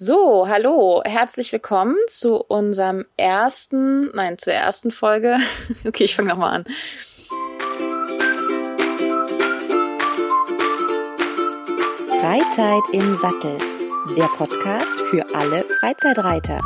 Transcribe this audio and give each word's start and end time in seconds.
So, 0.00 0.46
hallo, 0.46 1.02
herzlich 1.04 1.50
willkommen 1.50 1.96
zu 2.06 2.36
unserem 2.36 3.04
ersten, 3.16 4.14
nein, 4.14 4.38
zur 4.38 4.52
ersten 4.52 4.92
Folge. 4.92 5.38
Okay, 5.84 6.04
ich 6.04 6.14
fange 6.14 6.28
nochmal 6.28 6.54
an. 6.54 6.64
Freizeit 12.20 12.84
im 12.92 13.12
Sattel, 13.16 13.58
der 14.16 14.28
Podcast 14.36 15.00
für 15.10 15.24
alle 15.34 15.64
Freizeitreiter. 15.80 16.60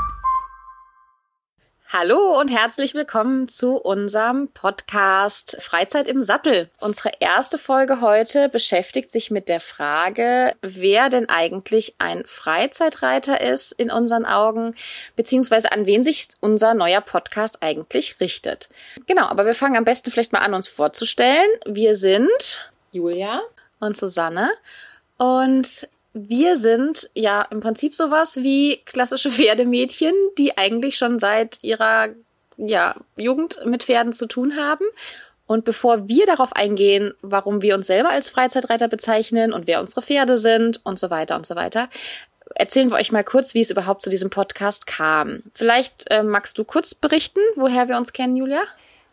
Hallo 1.94 2.40
und 2.40 2.48
herzlich 2.48 2.94
willkommen 2.94 3.48
zu 3.48 3.76
unserem 3.76 4.48
Podcast 4.48 5.58
Freizeit 5.60 6.08
im 6.08 6.22
Sattel. 6.22 6.70
Unsere 6.80 7.12
erste 7.20 7.58
Folge 7.58 8.00
heute 8.00 8.48
beschäftigt 8.48 9.10
sich 9.10 9.30
mit 9.30 9.50
der 9.50 9.60
Frage, 9.60 10.54
wer 10.62 11.10
denn 11.10 11.28
eigentlich 11.28 11.94
ein 11.98 12.24
Freizeitreiter 12.24 13.42
ist 13.42 13.72
in 13.72 13.90
unseren 13.90 14.24
Augen, 14.24 14.74
beziehungsweise 15.16 15.70
an 15.70 15.84
wen 15.84 16.02
sich 16.02 16.28
unser 16.40 16.72
neuer 16.72 17.02
Podcast 17.02 17.58
eigentlich 17.62 18.18
richtet. 18.20 18.70
Genau, 19.06 19.26
aber 19.26 19.44
wir 19.44 19.54
fangen 19.54 19.76
am 19.76 19.84
besten 19.84 20.10
vielleicht 20.10 20.32
mal 20.32 20.38
an, 20.38 20.54
uns 20.54 20.68
vorzustellen. 20.68 21.50
Wir 21.66 21.94
sind 21.94 22.70
Julia 22.92 23.42
und 23.80 23.98
Susanne 23.98 24.50
und 25.18 25.86
wir 26.14 26.56
sind 26.56 27.10
ja 27.14 27.42
im 27.50 27.60
Prinzip 27.60 27.94
sowas 27.94 28.36
wie 28.36 28.82
klassische 28.84 29.30
Pferdemädchen, 29.30 30.14
die 30.38 30.56
eigentlich 30.58 30.96
schon 30.96 31.18
seit 31.18 31.58
ihrer 31.62 32.08
ja, 32.56 32.94
Jugend 33.16 33.64
mit 33.64 33.84
Pferden 33.84 34.12
zu 34.12 34.26
tun 34.26 34.56
haben. 34.56 34.84
Und 35.46 35.64
bevor 35.64 36.08
wir 36.08 36.24
darauf 36.26 36.54
eingehen, 36.54 37.14
warum 37.20 37.62
wir 37.62 37.74
uns 37.74 37.86
selber 37.86 38.10
als 38.10 38.30
Freizeitreiter 38.30 38.88
bezeichnen 38.88 39.52
und 39.52 39.66
wer 39.66 39.80
unsere 39.80 40.02
Pferde 40.02 40.38
sind 40.38 40.80
und 40.84 40.98
so 40.98 41.10
weiter 41.10 41.36
und 41.36 41.46
so 41.46 41.56
weiter, 41.56 41.88
erzählen 42.54 42.90
wir 42.90 42.96
euch 42.96 43.12
mal 43.12 43.24
kurz, 43.24 43.54
wie 43.54 43.60
es 43.60 43.70
überhaupt 43.70 44.02
zu 44.02 44.10
diesem 44.10 44.30
Podcast 44.30 44.86
kam. 44.86 45.42
Vielleicht 45.54 46.10
äh, 46.10 46.22
magst 46.22 46.56
du 46.58 46.64
kurz 46.64 46.94
berichten, 46.94 47.40
woher 47.56 47.88
wir 47.88 47.96
uns 47.96 48.12
kennen, 48.12 48.36
Julia? 48.36 48.62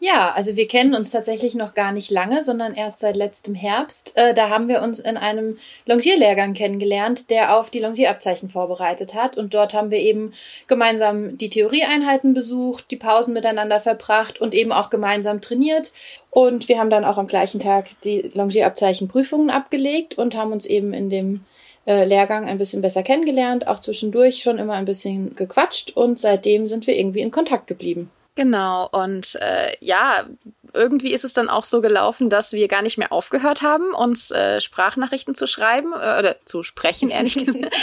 Ja, 0.01 0.31
also 0.31 0.55
wir 0.55 0.65
kennen 0.69 0.95
uns 0.95 1.11
tatsächlich 1.11 1.55
noch 1.55 1.73
gar 1.73 1.91
nicht 1.91 2.09
lange, 2.09 2.41
sondern 2.45 2.73
erst 2.73 3.01
seit 3.01 3.17
letztem 3.17 3.53
Herbst. 3.53 4.13
Äh, 4.15 4.33
da 4.33 4.47
haben 4.47 4.69
wir 4.69 4.81
uns 4.81 4.99
in 4.99 5.17
einem 5.17 5.57
Longierlehrgang 5.85 6.53
kennengelernt, 6.53 7.29
der 7.29 7.57
auf 7.57 7.69
die 7.69 7.79
Longierabzeichen 7.79 8.49
vorbereitet 8.49 9.13
hat. 9.13 9.37
Und 9.37 9.53
dort 9.53 9.73
haben 9.73 9.91
wir 9.91 9.99
eben 9.99 10.33
gemeinsam 10.67 11.37
die 11.37 11.49
Theorieeinheiten 11.49 12.33
besucht, 12.33 12.91
die 12.91 12.95
Pausen 12.95 13.33
miteinander 13.33 13.81
verbracht 13.81 14.39
und 14.39 14.53
eben 14.53 14.71
auch 14.71 14.89
gemeinsam 14.89 15.41
trainiert. 15.41 15.91
Und 16.29 16.69
wir 16.69 16.79
haben 16.79 16.89
dann 16.89 17.03
auch 17.03 17.17
am 17.17 17.27
gleichen 17.27 17.59
Tag 17.59 17.87
die 18.05 18.21
Longierabzeichenprüfungen 18.33 19.49
abgelegt 19.49 20.17
und 20.17 20.33
haben 20.33 20.53
uns 20.53 20.65
eben 20.65 20.93
in 20.93 21.09
dem 21.09 21.41
äh, 21.85 22.05
Lehrgang 22.05 22.47
ein 22.47 22.57
bisschen 22.57 22.81
besser 22.81 23.03
kennengelernt, 23.03 23.67
auch 23.67 23.81
zwischendurch 23.81 24.43
schon 24.43 24.59
immer 24.59 24.75
ein 24.75 24.85
bisschen 24.85 25.35
gequatscht 25.35 25.91
und 25.97 26.21
seitdem 26.21 26.67
sind 26.67 26.87
wir 26.87 26.97
irgendwie 26.97 27.19
in 27.19 27.31
Kontakt 27.31 27.67
geblieben. 27.67 28.09
Genau, 28.39 28.87
und 28.93 29.35
äh, 29.41 29.75
ja, 29.81 30.25
irgendwie 30.73 31.13
ist 31.13 31.23
es 31.23 31.33
dann 31.33 31.49
auch 31.49 31.63
so 31.63 31.81
gelaufen, 31.81 32.29
dass 32.29 32.53
wir 32.53 32.67
gar 32.67 32.81
nicht 32.81 32.97
mehr 32.97 33.11
aufgehört 33.11 33.61
haben, 33.61 33.93
uns 33.93 34.31
äh, 34.31 34.61
Sprachnachrichten 34.61 35.35
zu 35.35 35.47
schreiben 35.47 35.93
äh, 35.93 36.19
oder 36.19 36.35
zu 36.45 36.63
sprechen, 36.63 37.09
ehrlich 37.09 37.33
gesagt, 37.45 37.75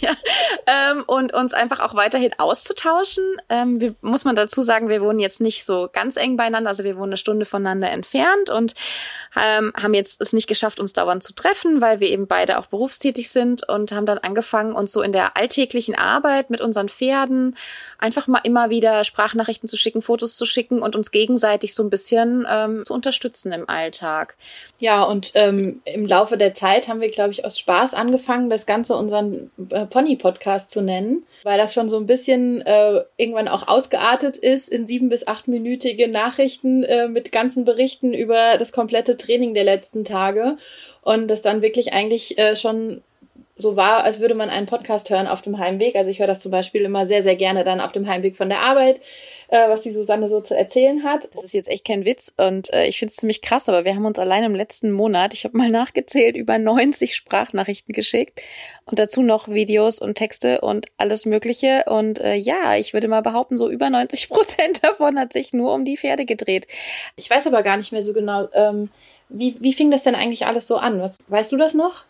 ja. 0.00 0.16
ähm, 0.66 1.04
und 1.06 1.34
uns 1.34 1.52
einfach 1.52 1.80
auch 1.80 1.94
weiterhin 1.94 2.32
auszutauschen. 2.38 3.24
Ähm, 3.48 3.80
wir, 3.80 3.94
muss 4.00 4.24
man 4.24 4.36
dazu 4.36 4.62
sagen, 4.62 4.88
wir 4.88 5.02
wohnen 5.02 5.18
jetzt 5.18 5.40
nicht 5.40 5.64
so 5.64 5.88
ganz 5.92 6.16
eng 6.16 6.36
beieinander, 6.36 6.70
also 6.70 6.84
wir 6.84 6.96
wohnen 6.96 7.10
eine 7.10 7.16
Stunde 7.16 7.46
voneinander 7.46 7.90
entfernt 7.90 8.50
und 8.50 8.74
ähm, 9.36 9.72
haben 9.80 9.94
jetzt 9.94 10.20
es 10.20 10.32
nicht 10.32 10.46
geschafft, 10.46 10.80
uns 10.80 10.92
dauernd 10.92 11.22
zu 11.22 11.34
treffen, 11.34 11.80
weil 11.80 12.00
wir 12.00 12.08
eben 12.08 12.26
beide 12.26 12.58
auch 12.58 12.66
berufstätig 12.66 13.30
sind 13.30 13.68
und 13.68 13.92
haben 13.92 14.06
dann 14.06 14.18
angefangen, 14.18 14.72
uns 14.72 14.92
so 14.92 15.02
in 15.02 15.12
der 15.12 15.36
alltäglichen 15.36 15.94
Arbeit 15.94 16.50
mit 16.50 16.60
unseren 16.60 16.88
Pferden 16.88 17.56
einfach 17.98 18.26
mal 18.26 18.40
immer 18.44 18.70
wieder 18.70 19.04
Sprachnachrichten 19.04 19.68
zu 19.68 19.76
schicken, 19.76 20.02
Fotos 20.02 20.36
zu 20.36 20.46
schicken 20.46 20.80
und 20.80 20.96
uns 20.96 21.10
gegenseitig 21.10 21.74
so 21.74 21.82
ein 21.82 21.90
bisschen 21.90 21.97
ähm, 22.50 22.82
zu 22.84 22.94
unterstützen 22.94 23.52
im 23.52 23.68
Alltag. 23.68 24.36
Ja, 24.78 25.02
und 25.02 25.32
ähm, 25.34 25.80
im 25.84 26.06
Laufe 26.06 26.36
der 26.36 26.54
Zeit 26.54 26.88
haben 26.88 27.00
wir, 27.00 27.10
glaube 27.10 27.32
ich, 27.32 27.44
aus 27.44 27.58
Spaß 27.58 27.94
angefangen, 27.94 28.50
das 28.50 28.66
Ganze 28.66 28.96
unseren 28.96 29.50
äh, 29.70 29.86
Pony-Podcast 29.86 30.70
zu 30.70 30.80
nennen, 30.80 31.24
weil 31.42 31.58
das 31.58 31.74
schon 31.74 31.88
so 31.88 31.96
ein 31.96 32.06
bisschen 32.06 32.62
äh, 32.62 33.02
irgendwann 33.16 33.48
auch 33.48 33.68
ausgeartet 33.68 34.36
ist 34.36 34.68
in 34.68 34.86
sieben- 34.86 35.08
bis 35.08 35.26
achtminütige 35.26 36.08
Nachrichten 36.08 36.82
äh, 36.84 37.08
mit 37.08 37.32
ganzen 37.32 37.64
Berichten 37.64 38.14
über 38.14 38.56
das 38.58 38.72
komplette 38.72 39.16
Training 39.16 39.54
der 39.54 39.64
letzten 39.64 40.04
Tage 40.04 40.56
und 41.02 41.28
das 41.28 41.42
dann 41.42 41.62
wirklich 41.62 41.92
eigentlich 41.92 42.38
äh, 42.38 42.54
schon 42.54 43.02
so 43.58 43.76
war, 43.76 44.04
als 44.04 44.20
würde 44.20 44.34
man 44.34 44.50
einen 44.50 44.66
Podcast 44.66 45.10
hören 45.10 45.26
auf 45.26 45.42
dem 45.42 45.58
Heimweg. 45.58 45.96
Also 45.96 46.08
ich 46.10 46.20
höre 46.20 46.28
das 46.28 46.40
zum 46.40 46.52
Beispiel 46.52 46.82
immer 46.82 47.06
sehr, 47.06 47.22
sehr 47.22 47.36
gerne 47.36 47.64
dann 47.64 47.80
auf 47.80 47.92
dem 47.92 48.06
Heimweg 48.06 48.36
von 48.36 48.48
der 48.48 48.60
Arbeit, 48.60 49.00
äh, 49.48 49.68
was 49.68 49.82
die 49.82 49.92
Susanne 49.92 50.28
so 50.28 50.40
zu 50.40 50.56
erzählen 50.56 51.02
hat. 51.02 51.28
Das 51.34 51.44
ist 51.44 51.54
jetzt 51.54 51.68
echt 51.68 51.84
kein 51.84 52.04
Witz 52.04 52.32
und 52.36 52.72
äh, 52.72 52.86
ich 52.86 52.98
finde 52.98 53.10
es 53.10 53.16
ziemlich 53.16 53.42
krass, 53.42 53.68
aber 53.68 53.84
wir 53.84 53.96
haben 53.96 54.06
uns 54.06 54.18
allein 54.18 54.44
im 54.44 54.54
letzten 54.54 54.92
Monat, 54.92 55.34
ich 55.34 55.44
habe 55.44 55.58
mal 55.58 55.70
nachgezählt, 55.72 56.36
über 56.36 56.58
90 56.58 57.16
Sprachnachrichten 57.16 57.92
geschickt 57.92 58.40
und 58.86 58.98
dazu 58.98 59.22
noch 59.22 59.48
Videos 59.48 59.98
und 59.98 60.14
Texte 60.14 60.60
und 60.60 60.86
alles 60.96 61.26
Mögliche. 61.26 61.84
Und 61.86 62.20
äh, 62.20 62.34
ja, 62.34 62.76
ich 62.76 62.94
würde 62.94 63.08
mal 63.08 63.22
behaupten, 63.22 63.56
so 63.56 63.68
über 63.68 63.90
90 63.90 64.28
Prozent 64.28 64.82
davon 64.84 65.18
hat 65.18 65.32
sich 65.32 65.52
nur 65.52 65.74
um 65.74 65.84
die 65.84 65.96
Pferde 65.96 66.24
gedreht. 66.24 66.68
Ich 67.16 67.28
weiß 67.28 67.46
aber 67.48 67.62
gar 67.62 67.76
nicht 67.76 67.92
mehr 67.92 68.04
so 68.04 68.12
genau, 68.12 68.48
ähm, 68.52 68.90
wie, 69.28 69.56
wie 69.60 69.72
fing 69.72 69.90
das 69.90 70.04
denn 70.04 70.14
eigentlich 70.14 70.46
alles 70.46 70.66
so 70.66 70.76
an? 70.76 71.00
Was, 71.00 71.18
weißt 71.28 71.52
du 71.52 71.56
das 71.56 71.74
noch? 71.74 72.04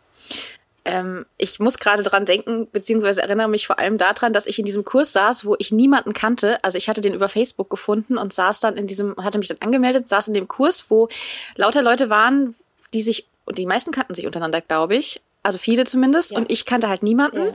Ähm, 0.88 1.26
ich 1.36 1.60
muss 1.60 1.78
gerade 1.78 2.02
dran 2.02 2.24
denken, 2.24 2.66
beziehungsweise 2.72 3.20
erinnere 3.20 3.48
mich 3.48 3.66
vor 3.66 3.78
allem 3.78 3.98
daran, 3.98 4.32
dass 4.32 4.46
ich 4.46 4.58
in 4.58 4.64
diesem 4.64 4.86
Kurs 4.86 5.12
saß, 5.12 5.44
wo 5.44 5.54
ich 5.58 5.70
niemanden 5.70 6.14
kannte. 6.14 6.64
Also 6.64 6.78
ich 6.78 6.88
hatte 6.88 7.02
den 7.02 7.12
über 7.12 7.28
Facebook 7.28 7.68
gefunden 7.68 8.16
und 8.16 8.32
saß 8.32 8.60
dann 8.60 8.78
in 8.78 8.86
diesem, 8.86 9.14
hatte 9.18 9.38
mich 9.38 9.48
dann 9.48 9.58
angemeldet, 9.60 10.08
saß 10.08 10.28
in 10.28 10.34
dem 10.34 10.48
Kurs, 10.48 10.86
wo 10.88 11.08
lauter 11.56 11.82
Leute 11.82 12.08
waren, 12.08 12.54
die 12.94 13.02
sich, 13.02 13.26
und 13.44 13.58
die 13.58 13.66
meisten 13.66 13.92
kannten 13.92 14.14
sich 14.14 14.24
untereinander, 14.24 14.62
glaube 14.62 14.96
ich. 14.96 15.20
Also 15.42 15.58
viele 15.58 15.84
zumindest. 15.84 16.30
Ja. 16.30 16.38
Und 16.38 16.50
ich 16.50 16.64
kannte 16.64 16.88
halt 16.88 17.02
niemanden. 17.02 17.48
Ja. 17.48 17.54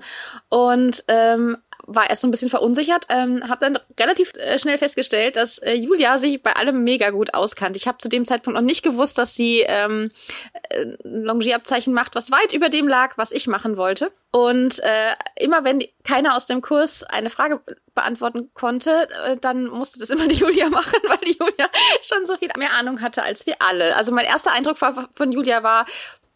Und 0.49 1.03
ähm, 1.07 1.57
war 1.85 2.09
erst 2.09 2.21
so 2.21 2.27
ein 2.27 2.31
bisschen 2.31 2.49
verunsichert, 2.49 3.05
ähm, 3.09 3.47
habe 3.47 3.59
dann 3.59 3.79
relativ 3.99 4.33
äh, 4.35 4.57
schnell 4.57 4.77
festgestellt, 4.77 5.35
dass 5.35 5.57
äh, 5.57 5.73
Julia 5.73 6.17
sich 6.17 6.41
bei 6.41 6.53
allem 6.55 6.83
mega 6.83 7.09
gut 7.09 7.33
auskannt. 7.33 7.75
Ich 7.75 7.87
habe 7.87 7.97
zu 7.97 8.07
dem 8.07 8.25
Zeitpunkt 8.25 8.57
noch 8.57 8.65
nicht 8.65 8.83
gewusst, 8.83 9.17
dass 9.17 9.35
sie 9.35 9.63
ähm, 9.67 10.11
äh, 10.69 10.85
Longierabzeichen 11.03 11.93
macht, 11.93 12.15
was 12.15 12.31
weit 12.31 12.53
über 12.53 12.69
dem 12.69 12.87
lag, 12.87 13.17
was 13.17 13.31
ich 13.31 13.47
machen 13.47 13.75
wollte. 13.75 14.11
Und 14.31 14.79
äh, 14.79 15.13
immer 15.35 15.63
wenn 15.63 15.83
keiner 16.03 16.35
aus 16.35 16.45
dem 16.45 16.61
Kurs 16.61 17.03
eine 17.03 17.29
Frage 17.29 17.59
beantworten 17.93 18.49
konnte, 18.53 19.07
äh, 19.25 19.37
dann 19.37 19.67
musste 19.67 19.99
das 19.99 20.09
immer 20.09 20.27
die 20.27 20.35
Julia 20.35 20.69
machen, 20.69 20.99
weil 21.07 21.19
die 21.25 21.37
Julia 21.37 21.69
schon 22.01 22.25
so 22.25 22.37
viel 22.37 22.49
mehr 22.57 22.73
Ahnung 22.73 23.01
hatte 23.01 23.23
als 23.23 23.45
wir 23.45 23.55
alle. 23.59 23.95
Also 23.95 24.11
mein 24.11 24.25
erster 24.25 24.53
Eindruck 24.53 24.77
von 24.77 25.31
Julia 25.31 25.63
war, 25.63 25.85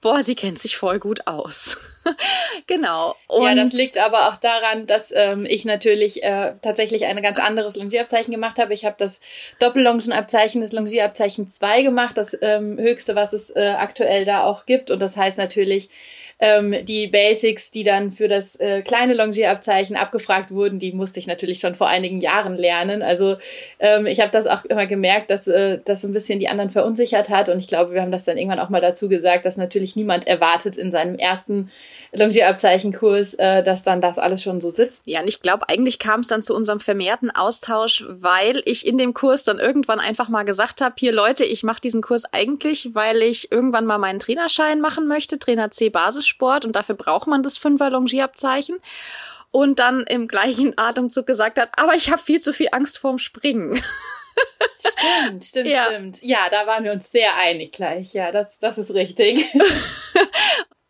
boah, 0.01 0.21
sie 0.23 0.35
kennt 0.35 0.59
sich 0.59 0.77
voll 0.77 0.99
gut 0.99 1.25
aus. 1.25 1.77
genau. 2.67 3.15
Und 3.27 3.45
ja, 3.45 3.55
das 3.55 3.73
liegt 3.73 3.97
aber 3.97 4.29
auch 4.29 4.35
daran, 4.35 4.87
dass 4.87 5.13
ähm, 5.15 5.45
ich 5.49 5.65
natürlich 5.65 6.23
äh, 6.23 6.53
tatsächlich 6.61 7.05
ein 7.05 7.21
ganz 7.21 7.39
anderes 7.39 7.75
Longierabzeichen 7.75 8.31
gemacht 8.31 8.59
habe. 8.59 8.73
Ich 8.73 8.85
habe 8.85 8.95
das 8.97 9.19
Doppellongenabzeichen, 9.59 10.61
das 10.61 10.71
Longierabzeichen 10.71 11.49
2 11.49 11.83
gemacht, 11.83 12.17
das 12.17 12.37
ähm, 12.41 12.77
höchste, 12.77 13.15
was 13.15 13.33
es 13.33 13.49
äh, 13.49 13.73
aktuell 13.77 14.25
da 14.25 14.43
auch 14.43 14.65
gibt. 14.65 14.91
Und 14.91 14.99
das 14.99 15.17
heißt 15.17 15.37
natürlich, 15.37 15.89
ähm, 16.39 16.75
die 16.85 17.07
Basics, 17.07 17.71
die 17.71 17.83
dann 17.83 18.11
für 18.11 18.27
das 18.27 18.55
äh, 18.57 18.81
kleine 18.83 19.15
Longierabzeichen 19.15 19.95
abgefragt 19.95 20.51
wurden, 20.51 20.77
die 20.77 20.91
musste 20.91 21.19
ich 21.19 21.25
natürlich 21.25 21.59
schon 21.59 21.73
vor 21.73 21.87
einigen 21.87 22.19
Jahren 22.21 22.55
lernen. 22.55 23.01
Also 23.01 23.37
ähm, 23.79 24.05
ich 24.05 24.19
habe 24.19 24.31
das 24.31 24.45
auch 24.45 24.63
immer 24.65 24.85
gemerkt, 24.85 25.31
dass 25.31 25.47
äh, 25.47 25.79
das 25.83 26.05
ein 26.05 26.13
bisschen 26.13 26.39
die 26.39 26.47
anderen 26.47 26.69
verunsichert 26.69 27.29
hat. 27.29 27.49
Und 27.49 27.59
ich 27.59 27.67
glaube, 27.67 27.93
wir 27.93 28.01
haben 28.01 28.11
das 28.11 28.25
dann 28.25 28.37
irgendwann 28.37 28.59
auch 28.59 28.69
mal 28.69 28.81
dazu 28.81 29.09
gesagt, 29.09 29.45
dass 29.45 29.57
natürlich 29.57 29.95
niemand 29.95 30.27
erwartet 30.27 30.77
in 30.77 30.91
seinem 30.91 31.15
ersten 31.15 31.71
Longierabzeichenkurs, 32.13 33.33
äh, 33.35 33.63
dass 33.63 33.83
dann 33.83 34.01
das 34.01 34.17
alles 34.17 34.43
schon 34.43 34.61
so 34.61 34.69
sitzt. 34.69 35.03
Ja, 35.05 35.21
und 35.21 35.27
ich 35.27 35.41
glaube, 35.41 35.69
eigentlich 35.69 35.99
kam 35.99 36.21
es 36.21 36.27
dann 36.27 36.41
zu 36.41 36.55
unserem 36.55 36.79
vermehrten 36.79 37.31
Austausch, 37.31 38.05
weil 38.07 38.61
ich 38.65 38.85
in 38.85 38.97
dem 38.97 39.13
Kurs 39.13 39.43
dann 39.43 39.59
irgendwann 39.59 39.99
einfach 39.99 40.29
mal 40.29 40.43
gesagt 40.43 40.81
habe, 40.81 40.95
hier 40.97 41.13
Leute, 41.13 41.45
ich 41.45 41.63
mache 41.63 41.81
diesen 41.81 42.01
Kurs 42.01 42.23
eigentlich, 42.31 42.89
weil 42.93 43.21
ich 43.21 43.51
irgendwann 43.51 43.85
mal 43.85 43.97
meinen 43.97 44.19
Trainerschein 44.19 44.81
machen 44.81 45.07
möchte, 45.07 45.39
Trainer 45.39 45.71
C 45.71 45.89
Basissport 45.89 46.65
und 46.65 46.75
dafür 46.75 46.95
braucht 46.95 47.27
man 47.27 47.43
das 47.43 47.57
Fünfer 47.57 47.89
Longierabzeichen 47.89 48.77
und 49.51 49.79
dann 49.79 50.01
im 50.01 50.27
gleichen 50.27 50.77
Atemzug 50.77 51.25
gesagt 51.25 51.59
hat, 51.59 51.69
aber 51.77 51.95
ich 51.95 52.11
habe 52.11 52.21
viel 52.21 52.41
zu 52.41 52.53
viel 52.53 52.69
Angst 52.71 52.99
vorm 52.99 53.17
Springen. 53.17 53.81
Stimmt, 54.79 55.45
stimmt, 55.45 55.67
ja. 55.71 55.85
stimmt. 55.85 56.21
Ja, 56.21 56.49
da 56.49 56.67
waren 56.67 56.83
wir 56.83 56.91
uns 56.91 57.11
sehr 57.11 57.35
einig 57.37 57.71
gleich. 57.71 58.13
Ja, 58.13 58.31
das, 58.31 58.59
das 58.59 58.77
ist 58.77 58.93
richtig. 58.93 59.45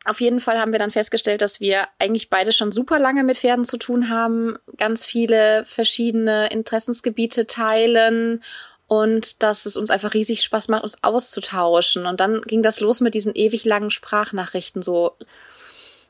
Auf 0.07 0.21
jeden 0.21 0.39
Fall 0.39 0.57
haben 0.57 0.71
wir 0.71 0.79
dann 0.79 0.89
festgestellt, 0.89 1.41
dass 1.41 1.59
wir 1.59 1.85
eigentlich 1.99 2.29
beide 2.29 2.53
schon 2.53 2.71
super 2.71 2.97
lange 2.97 3.25
mit 3.25 3.37
Pferden 3.37 3.65
zu 3.65 3.75
tun 3.75 4.07
haben, 4.07 4.57
ganz 4.77 5.03
viele 5.03 5.65
verschiedene 5.65 6.49
Interessensgebiete 6.49 7.45
teilen 7.45 8.41
und 8.87 9.43
dass 9.43 9.65
es 9.65 9.75
uns 9.75 9.89
einfach 9.89 10.13
riesig 10.13 10.43
Spaß 10.43 10.69
macht, 10.69 10.83
uns 10.83 11.03
auszutauschen. 11.03 12.05
Und 12.05 12.21
dann 12.21 12.41
ging 12.43 12.63
das 12.63 12.79
los 12.79 13.01
mit 13.01 13.15
diesen 13.15 13.35
ewig 13.35 13.65
langen 13.65 13.91
Sprachnachrichten, 13.91 14.81
so 14.81 15.17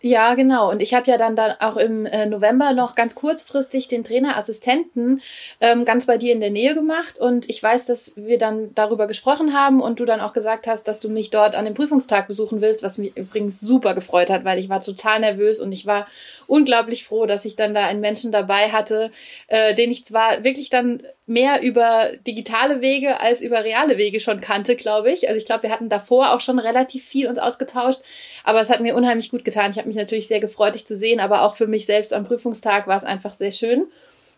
Ja, 0.01 0.35
genau. 0.35 0.69
Und 0.69 0.83
ich 0.83 0.93
habe 0.93 1.09
ja 1.09 1.17
dann, 1.17 1.35
dann 1.35 1.53
auch 1.59 1.75
im 1.75 2.05
äh, 2.05 2.27
November 2.27 2.73
noch 2.73 2.93
ganz 2.93 3.15
kurzfristig 3.15 3.87
den 3.87 4.03
Trainerassistenten 4.03 5.21
ähm, 5.59 5.85
ganz 5.85 6.05
bei 6.05 6.19
dir 6.19 6.33
in 6.33 6.39
der 6.39 6.51
Nähe 6.51 6.75
gemacht. 6.75 7.17
Und 7.17 7.49
ich 7.49 7.63
weiß, 7.63 7.87
dass 7.87 8.13
wir 8.15 8.37
dann 8.37 8.75
darüber 8.75 9.07
gesprochen 9.07 9.53
haben 9.53 9.81
und 9.81 9.99
du 9.99 10.05
dann 10.05 10.21
auch 10.21 10.33
gesagt 10.33 10.67
hast, 10.67 10.87
dass 10.87 10.99
du 10.99 11.09
mich 11.09 11.31
dort 11.31 11.55
an 11.55 11.65
dem 11.65 11.73
Prüfungstag 11.73 12.27
besuchen 12.27 12.61
willst, 12.61 12.83
was 12.83 12.99
mich 12.99 13.17
übrigens 13.17 13.59
super 13.59 13.95
gefreut 13.95 14.29
hat, 14.29 14.45
weil 14.45 14.59
ich 14.59 14.69
war 14.69 14.81
total 14.81 15.19
nervös 15.19 15.59
und 15.59 15.71
ich 15.71 15.87
war 15.87 16.07
unglaublich 16.45 17.03
froh, 17.03 17.25
dass 17.25 17.45
ich 17.45 17.55
dann 17.55 17.73
da 17.73 17.87
einen 17.87 17.99
Menschen 17.99 18.31
dabei 18.31 18.71
hatte, 18.71 19.11
äh, 19.47 19.73
den 19.73 19.89
ich 19.89 20.05
zwar 20.05 20.43
wirklich 20.43 20.69
dann 20.69 21.01
mehr 21.27 21.61
über 21.61 22.11
digitale 22.25 22.81
Wege 22.81 23.19
als 23.19 23.41
über 23.41 23.63
reale 23.63 23.97
Wege 23.97 24.19
schon 24.19 24.39
kannte, 24.39 24.75
glaube 24.75 25.11
ich. 25.11 25.27
Also 25.27 25.37
ich 25.37 25.45
glaube, 25.45 25.63
wir 25.63 25.71
hatten 25.71 25.89
davor 25.89 26.33
auch 26.33 26.41
schon 26.41 26.57
relativ 26.57 27.03
viel 27.03 27.27
uns 27.27 27.37
ausgetauscht, 27.37 28.01
aber 28.45 28.61
es 28.61 28.69
hat 28.69 28.79
mir 28.79 28.95
unheimlich 28.95 29.29
gut 29.29 29.43
getan. 29.43 29.71
Ich 29.71 29.77
habe 29.77 29.89
mich 29.89 29.97
natürlich 29.97 30.27
sehr 30.27 30.39
gefreut, 30.39 30.75
dich 30.75 30.87
zu 30.87 30.95
sehen, 30.95 31.19
aber 31.19 31.43
auch 31.43 31.57
für 31.57 31.67
mich 31.67 31.85
selbst 31.85 32.13
am 32.13 32.25
Prüfungstag 32.25 32.87
war 32.87 32.97
es 32.97 33.03
einfach 33.03 33.35
sehr 33.35 33.51
schön. 33.51 33.87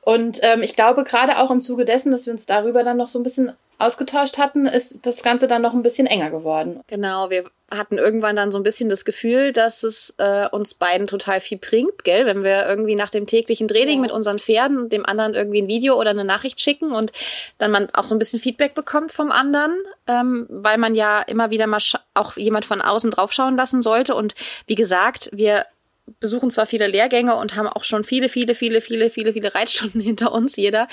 Und 0.01 0.39
ähm, 0.41 0.63
ich 0.63 0.75
glaube, 0.75 1.03
gerade 1.03 1.37
auch 1.37 1.51
im 1.51 1.61
Zuge 1.61 1.85
dessen, 1.85 2.11
dass 2.11 2.25
wir 2.25 2.33
uns 2.33 2.47
darüber 2.47 2.83
dann 2.83 2.97
noch 2.97 3.09
so 3.09 3.19
ein 3.19 3.23
bisschen 3.23 3.53
ausgetauscht 3.77 4.39
hatten, 4.39 4.65
ist 4.65 5.05
das 5.05 5.21
Ganze 5.21 5.47
dann 5.47 5.61
noch 5.61 5.73
ein 5.73 5.83
bisschen 5.83 6.07
enger 6.07 6.31
geworden. 6.31 6.81
Genau, 6.87 7.29
wir 7.29 7.45
hatten 7.71 7.97
irgendwann 7.97 8.35
dann 8.35 8.51
so 8.51 8.59
ein 8.59 8.63
bisschen 8.63 8.89
das 8.89 9.05
Gefühl, 9.05 9.53
dass 9.53 9.83
es 9.83 10.15
äh, 10.17 10.47
uns 10.49 10.73
beiden 10.73 11.07
total 11.07 11.39
viel 11.41 11.57
bringt, 11.57 12.03
gell, 12.03 12.25
wenn 12.25 12.43
wir 12.43 12.67
irgendwie 12.67 12.95
nach 12.95 13.09
dem 13.09 13.27
täglichen 13.27 13.67
Training 13.67 13.97
ja. 13.97 14.01
mit 14.01 14.11
unseren 14.11 14.39
Pferden 14.39 14.89
dem 14.89 15.05
anderen 15.05 15.33
irgendwie 15.33 15.61
ein 15.61 15.67
Video 15.67 15.99
oder 15.99 16.11
eine 16.11 16.25
Nachricht 16.25 16.59
schicken 16.61 16.91
und 16.91 17.11
dann 17.57 17.71
man 17.71 17.89
auch 17.93 18.05
so 18.05 18.15
ein 18.15 18.19
bisschen 18.19 18.39
Feedback 18.39 18.73
bekommt 18.73 19.11
vom 19.11 19.31
anderen, 19.31 19.73
ähm, 20.07 20.47
weil 20.49 20.77
man 20.77 20.95
ja 20.95 21.21
immer 21.21 21.49
wieder 21.51 21.67
mal 21.67 21.79
auch 22.13 22.37
jemand 22.37 22.65
von 22.65 22.81
außen 22.81 23.11
draufschauen 23.11 23.55
lassen 23.55 23.81
sollte. 23.81 24.15
Und 24.15 24.35
wie 24.67 24.75
gesagt, 24.75 25.29
wir 25.31 25.65
besuchen 26.19 26.51
zwar 26.51 26.65
viele 26.65 26.87
Lehrgänge 26.87 27.35
und 27.35 27.55
haben 27.55 27.67
auch 27.67 27.83
schon 27.83 28.03
viele, 28.03 28.29
viele, 28.29 28.55
viele, 28.55 28.81
viele, 28.81 29.09
viele, 29.09 29.33
viele 29.33 29.53
Reitstunden 29.53 30.01
hinter 30.01 30.31
uns, 30.31 30.55
jeder. 30.55 30.87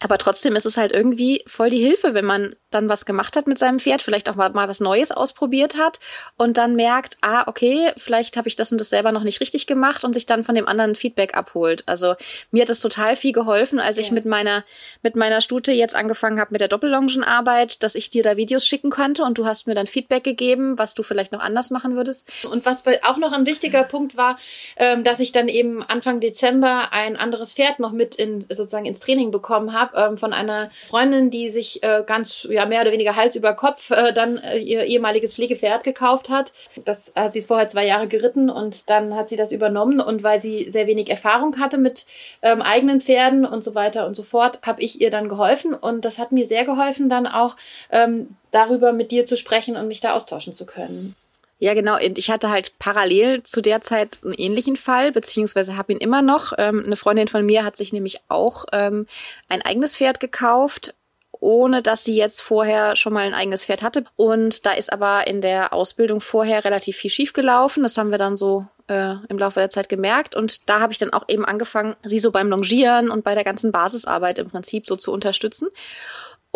Aber 0.00 0.18
trotzdem 0.18 0.56
ist 0.56 0.66
es 0.66 0.76
halt 0.76 0.92
irgendwie 0.92 1.42
voll 1.46 1.70
die 1.70 1.82
Hilfe, 1.82 2.14
wenn 2.14 2.24
man 2.24 2.54
dann 2.70 2.88
was 2.88 3.06
gemacht 3.06 3.36
hat 3.36 3.46
mit 3.46 3.58
seinem 3.58 3.80
Pferd, 3.80 4.02
vielleicht 4.02 4.28
auch 4.28 4.34
mal, 4.34 4.50
mal 4.50 4.68
was 4.68 4.80
Neues 4.80 5.10
ausprobiert 5.10 5.76
hat 5.78 6.00
und 6.36 6.58
dann 6.58 6.76
merkt, 6.76 7.16
ah, 7.22 7.44
okay, 7.46 7.90
vielleicht 7.96 8.36
habe 8.36 8.48
ich 8.48 8.56
das 8.56 8.70
und 8.72 8.78
das 8.78 8.90
selber 8.90 9.12
noch 9.12 9.22
nicht 9.22 9.40
richtig 9.40 9.66
gemacht 9.66 10.04
und 10.04 10.12
sich 10.12 10.26
dann 10.26 10.44
von 10.44 10.54
dem 10.54 10.68
anderen 10.68 10.94
Feedback 10.94 11.34
abholt. 11.36 11.84
Also 11.86 12.14
mir 12.50 12.62
hat 12.62 12.70
es 12.70 12.80
total 12.80 13.16
viel 13.16 13.32
geholfen, 13.32 13.78
als 13.78 13.96
ja. 13.96 14.02
ich 14.02 14.10
mit 14.10 14.26
meiner, 14.26 14.64
mit 15.02 15.16
meiner 15.16 15.40
Stute 15.40 15.72
jetzt 15.72 15.94
angefangen 15.94 16.38
habe 16.38 16.52
mit 16.52 16.60
der 16.60 16.68
Doppellongenarbeit, 16.68 17.82
dass 17.82 17.94
ich 17.94 18.10
dir 18.10 18.22
da 18.22 18.36
Videos 18.36 18.66
schicken 18.66 18.90
konnte 18.90 19.22
und 19.22 19.38
du 19.38 19.46
hast 19.46 19.66
mir 19.66 19.74
dann 19.74 19.86
Feedback 19.86 20.24
gegeben, 20.24 20.78
was 20.78 20.94
du 20.94 21.02
vielleicht 21.02 21.32
noch 21.32 21.40
anders 21.40 21.70
machen 21.70 21.96
würdest. 21.96 22.28
Und 22.50 22.66
was 22.66 22.84
auch 23.04 23.16
noch 23.16 23.32
ein 23.32 23.46
wichtiger 23.46 23.84
Punkt 23.84 24.16
war, 24.16 24.38
ähm, 24.76 25.04
dass 25.04 25.20
ich 25.20 25.32
dann 25.32 25.48
eben 25.48 25.82
Anfang 25.82 26.20
Dezember 26.20 26.92
ein 26.92 27.16
anderes 27.16 27.54
Pferd 27.54 27.78
noch 27.78 27.92
mit 27.92 28.16
in, 28.16 28.42
sozusagen 28.42 28.86
ins 28.86 29.00
Training 29.00 29.30
bekommen 29.30 29.72
habe 29.72 29.85
habe 29.86 30.12
ähm, 30.12 30.18
von 30.18 30.32
einer 30.32 30.70
Freundin, 30.88 31.30
die 31.30 31.50
sich 31.50 31.82
äh, 31.82 32.02
ganz, 32.06 32.46
ja, 32.50 32.66
mehr 32.66 32.82
oder 32.82 32.92
weniger 32.92 33.16
Hals 33.16 33.36
über 33.36 33.54
Kopf 33.54 33.90
äh, 33.90 34.12
dann 34.12 34.38
äh, 34.38 34.58
ihr 34.58 34.84
ehemaliges 34.84 35.34
Pflegepferd 35.34 35.84
gekauft 35.84 36.28
hat. 36.28 36.52
Das 36.84 37.12
hat 37.16 37.32
sie 37.32 37.42
vorher 37.42 37.68
zwei 37.68 37.86
Jahre 37.86 38.08
geritten 38.08 38.50
und 38.50 38.90
dann 38.90 39.14
hat 39.14 39.28
sie 39.28 39.36
das 39.36 39.52
übernommen 39.52 40.00
und 40.00 40.22
weil 40.22 40.40
sie 40.40 40.70
sehr 40.70 40.86
wenig 40.86 41.10
Erfahrung 41.10 41.58
hatte 41.58 41.78
mit 41.78 42.06
ähm, 42.42 42.62
eigenen 42.62 43.00
Pferden 43.00 43.46
und 43.46 43.64
so 43.64 43.74
weiter 43.74 44.06
und 44.06 44.14
so 44.16 44.22
fort, 44.22 44.60
habe 44.62 44.82
ich 44.82 45.00
ihr 45.00 45.10
dann 45.10 45.28
geholfen 45.28 45.74
und 45.74 46.04
das 46.04 46.18
hat 46.18 46.32
mir 46.32 46.46
sehr 46.46 46.64
geholfen, 46.64 47.08
dann 47.08 47.26
auch 47.26 47.56
ähm, 47.90 48.36
darüber 48.50 48.92
mit 48.92 49.10
dir 49.10 49.26
zu 49.26 49.36
sprechen 49.36 49.76
und 49.76 49.88
mich 49.88 50.00
da 50.00 50.14
austauschen 50.14 50.52
zu 50.52 50.66
können. 50.66 51.14
Ja, 51.58 51.72
genau. 51.72 51.96
Und 51.96 52.18
ich 52.18 52.30
hatte 52.30 52.50
halt 52.50 52.78
parallel 52.78 53.42
zu 53.42 53.62
der 53.62 53.80
Zeit 53.80 54.18
einen 54.22 54.34
ähnlichen 54.34 54.76
Fall, 54.76 55.10
beziehungsweise 55.10 55.76
habe 55.76 55.92
ihn 55.92 55.98
immer 55.98 56.20
noch. 56.20 56.52
Ähm, 56.58 56.82
eine 56.84 56.96
Freundin 56.96 57.28
von 57.28 57.46
mir 57.46 57.64
hat 57.64 57.76
sich 57.76 57.92
nämlich 57.92 58.20
auch 58.28 58.66
ähm, 58.72 59.06
ein 59.48 59.62
eigenes 59.62 59.96
Pferd 59.96 60.20
gekauft, 60.20 60.94
ohne 61.32 61.80
dass 61.80 62.04
sie 62.04 62.16
jetzt 62.16 62.42
vorher 62.42 62.94
schon 62.96 63.14
mal 63.14 63.24
ein 63.24 63.34
eigenes 63.34 63.64
Pferd 63.64 63.82
hatte. 63.82 64.04
Und 64.16 64.66
da 64.66 64.72
ist 64.72 64.92
aber 64.92 65.26
in 65.26 65.40
der 65.40 65.72
Ausbildung 65.72 66.20
vorher 66.20 66.64
relativ 66.64 66.96
viel 66.96 67.10
schief 67.10 67.32
gelaufen. 67.32 67.82
Das 67.82 67.96
haben 67.96 68.10
wir 68.10 68.18
dann 68.18 68.36
so 68.36 68.66
äh, 68.88 69.14
im 69.28 69.38
Laufe 69.38 69.60
der 69.60 69.70
Zeit 69.70 69.88
gemerkt. 69.88 70.34
Und 70.34 70.68
da 70.68 70.80
habe 70.80 70.92
ich 70.92 70.98
dann 70.98 71.12
auch 71.12 71.24
eben 71.28 71.46
angefangen, 71.46 71.96
sie 72.04 72.18
so 72.18 72.32
beim 72.32 72.50
Longieren 72.50 73.10
und 73.10 73.24
bei 73.24 73.34
der 73.34 73.44
ganzen 73.44 73.72
Basisarbeit 73.72 74.38
im 74.38 74.48
Prinzip 74.48 74.86
so 74.86 74.96
zu 74.96 75.10
unterstützen. 75.10 75.68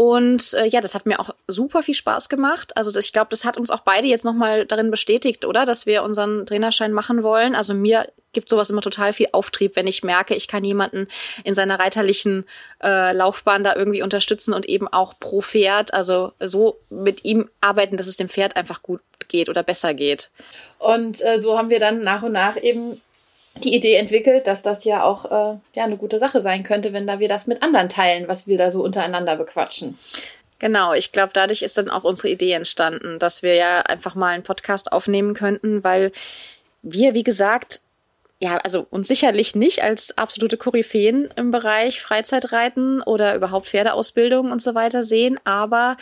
Und 0.00 0.54
äh, 0.54 0.66
ja, 0.66 0.80
das 0.80 0.94
hat 0.94 1.04
mir 1.04 1.20
auch 1.20 1.28
super 1.46 1.82
viel 1.82 1.92
Spaß 1.92 2.30
gemacht. 2.30 2.74
Also 2.74 2.98
ich 2.98 3.12
glaube, 3.12 3.26
das 3.28 3.44
hat 3.44 3.58
uns 3.58 3.68
auch 3.68 3.80
beide 3.80 4.06
jetzt 4.06 4.24
nochmal 4.24 4.64
darin 4.64 4.90
bestätigt, 4.90 5.44
oder? 5.44 5.66
Dass 5.66 5.84
wir 5.84 6.04
unseren 6.04 6.46
Trainerschein 6.46 6.94
machen 6.94 7.22
wollen. 7.22 7.54
Also 7.54 7.74
mir 7.74 8.08
gibt 8.32 8.48
sowas 8.48 8.70
immer 8.70 8.80
total 8.80 9.12
viel 9.12 9.28
Auftrieb, 9.32 9.76
wenn 9.76 9.86
ich 9.86 10.02
merke, 10.02 10.34
ich 10.34 10.48
kann 10.48 10.64
jemanden 10.64 11.06
in 11.44 11.52
seiner 11.52 11.78
reiterlichen 11.78 12.46
äh, 12.82 13.12
Laufbahn 13.12 13.62
da 13.62 13.76
irgendwie 13.76 14.00
unterstützen 14.00 14.54
und 14.54 14.64
eben 14.64 14.88
auch 14.88 15.20
pro 15.20 15.42
Pferd, 15.42 15.92
also 15.92 16.32
so 16.40 16.78
mit 16.88 17.26
ihm 17.26 17.50
arbeiten, 17.60 17.98
dass 17.98 18.06
es 18.06 18.16
dem 18.16 18.30
Pferd 18.30 18.56
einfach 18.56 18.82
gut 18.82 19.02
geht 19.28 19.50
oder 19.50 19.62
besser 19.62 19.92
geht. 19.92 20.30
Und 20.78 21.22
äh, 21.22 21.38
so 21.40 21.58
haben 21.58 21.68
wir 21.68 21.78
dann 21.78 22.02
nach 22.02 22.22
und 22.22 22.32
nach 22.32 22.56
eben 22.56 23.02
die 23.56 23.74
Idee 23.74 23.96
entwickelt, 23.96 24.46
dass 24.46 24.62
das 24.62 24.84
ja 24.84 25.02
auch 25.02 25.24
äh, 25.26 25.58
ja 25.74 25.84
eine 25.84 25.96
gute 25.96 26.18
Sache 26.18 26.42
sein 26.42 26.62
könnte, 26.62 26.92
wenn 26.92 27.06
da 27.06 27.18
wir 27.18 27.28
das 27.28 27.46
mit 27.46 27.62
anderen 27.62 27.88
teilen, 27.88 28.28
was 28.28 28.46
wir 28.46 28.56
da 28.56 28.70
so 28.70 28.82
untereinander 28.82 29.36
bequatschen. 29.36 29.98
Genau, 30.58 30.92
ich 30.92 31.10
glaube, 31.10 31.30
dadurch 31.32 31.62
ist 31.62 31.78
dann 31.78 31.88
auch 31.88 32.04
unsere 32.04 32.28
Idee 32.28 32.52
entstanden, 32.52 33.18
dass 33.18 33.42
wir 33.42 33.54
ja 33.54 33.80
einfach 33.80 34.14
mal 34.14 34.28
einen 34.28 34.42
Podcast 34.42 34.92
aufnehmen 34.92 35.34
könnten, 35.34 35.82
weil 35.82 36.12
wir, 36.82 37.14
wie 37.14 37.24
gesagt, 37.24 37.80
ja, 38.42 38.56
also 38.58 38.86
uns 38.90 39.08
sicherlich 39.08 39.54
nicht 39.54 39.82
als 39.82 40.16
absolute 40.16 40.56
Koryphäen 40.56 41.28
im 41.36 41.50
Bereich 41.50 42.00
Freizeitreiten 42.00 43.02
oder 43.02 43.34
überhaupt 43.34 43.68
Pferdeausbildung 43.68 44.50
und 44.50 44.62
so 44.62 44.74
weiter 44.74 45.04
sehen, 45.04 45.38
aber 45.44 45.96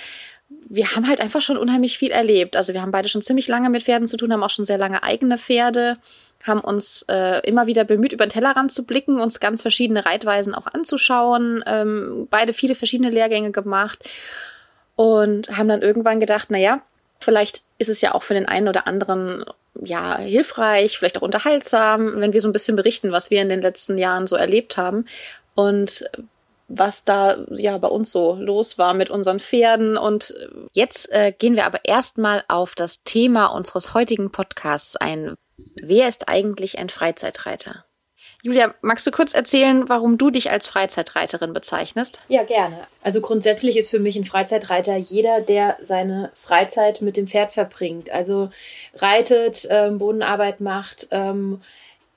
wir 0.69 0.93
haben 0.93 1.09
halt 1.09 1.21
einfach 1.21 1.43
schon 1.43 1.57
unheimlich 1.57 1.99
viel 1.99 2.11
erlebt. 2.11 2.57
Also 2.57 2.73
wir 2.73 2.81
haben 2.81 2.91
beide 2.91 3.09
schon 3.09 3.23
ziemlich 3.23 3.49
lange 3.49 3.71
mit 3.71 3.83
Pferden 3.83 4.09
zu 4.09 4.17
tun, 4.17 4.33
haben 4.33 4.43
auch 4.43 4.51
schon 4.51 4.65
sehr 4.65 4.79
lange 4.79 5.03
eigene 5.03 5.37
Pferde, 5.37 5.99
haben 6.45 6.61
uns 6.61 7.05
äh, 7.09 7.41
immer 7.47 7.67
wieder 7.67 7.85
bemüht, 7.85 8.13
über 8.13 8.27
den 8.27 8.31
Tellerrand 8.31 8.73
zu 8.73 8.85
blicken, 8.85 9.21
uns 9.21 9.41
ganz 9.41 9.63
verschiedene 9.63 10.07
Reitweisen 10.07 10.55
auch 10.55 10.67
anzuschauen, 10.67 11.65
ähm, 11.67 12.29
beide 12.31 12.53
viele 12.53 12.75
verschiedene 12.75 13.11
Lehrgänge 13.11 13.51
gemacht 13.51 14.09
und 14.97 15.57
haben 15.57 15.69
dann 15.69 15.83
irgendwann 15.83 16.21
gedacht, 16.21 16.49
na 16.51 16.59
ja, 16.59 16.83
vielleicht 17.21 17.63
ist 17.79 17.89
es 17.89 18.01
ja 18.01 18.15
auch 18.15 18.23
für 18.23 18.35
den 18.35 18.47
einen 18.47 18.69
oder 18.69 18.87
anderen 18.87 19.45
ja 19.81 20.19
hilfreich, 20.19 20.99
vielleicht 20.99 21.19
auch 21.19 21.23
unterhaltsam, 21.23 22.21
wenn 22.21 22.33
wir 22.33 22.41
so 22.41 22.49
ein 22.49 22.53
bisschen 22.53 22.77
berichten, 22.77 23.13
was 23.13 23.31
wir 23.31 23.43
in 23.43 23.49
den 23.49 23.63
letzten 23.63 23.99
Jahren 23.99 24.27
so 24.27 24.37
erlebt 24.37 24.77
haben. 24.77 25.05
Und 25.55 26.09
was 26.69 27.05
da 27.05 27.37
ja 27.51 27.79
bei 27.79 27.89
uns 27.89 28.11
so 28.13 28.35
los 28.35 28.79
war 28.79 28.95
mit 28.95 29.11
unseren 29.11 29.41
Pferden. 29.41 29.97
Und 29.97 30.35
jetzt 30.73 31.11
äh, 31.11 31.33
gehen 31.33 31.57
wir 31.57 31.65
aber 31.65 31.81
erstmal 31.85 32.45
auf 32.47 32.75
das 32.75 33.03
Thema 33.03 33.47
unseres 33.47 33.95
heutigen 33.95 34.31
Podcasts 34.31 34.97
ein. 34.97 35.35
Wer 35.83 36.09
ist 36.09 36.29
eigentlich 36.29 36.79
ein 36.79 36.89
Freizeitreiter? 36.89 37.85
Julia, 38.43 38.73
magst 38.83 39.05
du 39.07 39.11
kurz 39.11 39.35
erzählen, 39.35 39.89
warum 39.89 40.17
du 40.17 40.31
dich 40.31 40.51
als 40.51 40.69
Freizeitreiterin 40.69 41.53
bezeichnest? 41.53 42.21
Ja, 42.29 42.45
gerne. 42.45 42.87
Also 43.03 43.21
grundsätzlich 43.21 43.77
ist 43.77 43.91
für 43.91 43.99
mich 43.99 44.17
ein 44.17 44.25
Freizeitreiter 44.25 44.97
jeder, 44.97 45.41
der 45.41 45.77
seine 45.83 46.31
Freizeit 46.35 47.01
mit 47.01 47.17
dem 47.17 47.27
Pferd 47.27 47.51
verbringt. 47.51 48.11
Also 48.11 48.51
reitet, 48.95 49.67
ähm, 49.71 49.99
Bodenarbeit 49.99 50.61
macht, 50.61 51.09
ähm, 51.11 51.61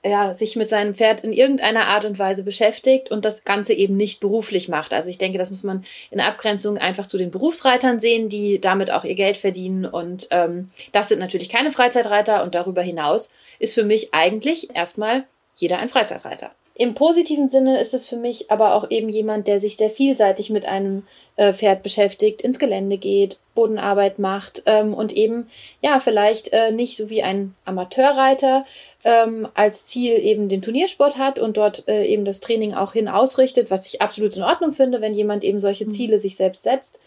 ja, 0.04 0.34
sich 0.34 0.56
mit 0.56 0.68
seinem 0.68 0.94
Pferd 0.94 1.22
in 1.22 1.32
irgendeiner 1.32 1.86
Art 1.86 2.04
und 2.04 2.18
Weise 2.18 2.42
beschäftigt 2.42 3.10
und 3.10 3.24
das 3.24 3.44
Ganze 3.44 3.72
eben 3.72 3.96
nicht 3.96 4.18
beruflich 4.20 4.68
macht. 4.68 4.92
Also 4.92 5.10
ich 5.10 5.18
denke, 5.18 5.38
das 5.38 5.50
muss 5.50 5.62
man 5.62 5.84
in 6.10 6.20
Abgrenzung 6.20 6.76
einfach 6.76 7.06
zu 7.06 7.18
den 7.18 7.30
Berufsreitern 7.30 8.00
sehen, 8.00 8.28
die 8.28 8.60
damit 8.60 8.90
auch 8.90 9.04
ihr 9.04 9.14
Geld 9.14 9.36
verdienen. 9.36 9.86
Und 9.86 10.26
ähm, 10.32 10.70
das 10.90 11.08
sind 11.08 11.20
natürlich 11.20 11.48
keine 11.48 11.70
Freizeitreiter 11.70 12.42
und 12.42 12.54
darüber 12.54 12.82
hinaus 12.82 13.32
ist 13.60 13.74
für 13.74 13.84
mich 13.84 14.12
eigentlich 14.12 14.74
erstmal 14.74 15.24
jeder 15.54 15.78
ein 15.78 15.88
Freizeitreiter. 15.88 16.50
Im 16.74 16.94
positiven 16.94 17.48
Sinne 17.48 17.80
ist 17.80 17.94
es 17.94 18.06
für 18.06 18.16
mich 18.16 18.50
aber 18.50 18.74
auch 18.74 18.90
eben 18.90 19.08
jemand, 19.08 19.46
der 19.46 19.60
sich 19.60 19.76
sehr 19.76 19.90
vielseitig 19.90 20.50
mit 20.50 20.64
einem 20.64 21.06
äh, 21.36 21.52
Pferd 21.52 21.82
beschäftigt, 21.82 22.42
ins 22.42 22.58
Gelände 22.58 22.98
geht, 22.98 23.38
Bodenarbeit 23.54 24.18
macht 24.18 24.62
ähm, 24.66 24.94
und 24.94 25.12
eben 25.12 25.48
ja 25.80 26.00
vielleicht 26.00 26.52
äh, 26.52 26.72
nicht 26.72 26.96
so 26.96 27.10
wie 27.10 27.22
ein 27.22 27.54
Amateurreiter 27.64 28.64
ähm, 29.04 29.48
als 29.54 29.86
Ziel 29.86 30.18
eben 30.18 30.48
den 30.48 30.62
Turniersport 30.62 31.18
hat 31.18 31.38
und 31.38 31.56
dort 31.56 31.88
äh, 31.88 32.04
eben 32.06 32.24
das 32.24 32.40
Training 32.40 32.74
auch 32.74 32.92
hin 32.92 33.08
ausrichtet, 33.08 33.70
was 33.70 33.86
ich 33.86 34.00
absolut 34.00 34.36
in 34.36 34.42
Ordnung 34.42 34.72
finde, 34.72 35.00
wenn 35.00 35.14
jemand 35.14 35.44
eben 35.44 35.60
solche 35.60 35.86
mhm. 35.86 35.90
Ziele 35.90 36.16
mhm. 36.16 36.20
sich 36.20 36.36
selbst 36.36 36.62
setzt. 36.62 36.98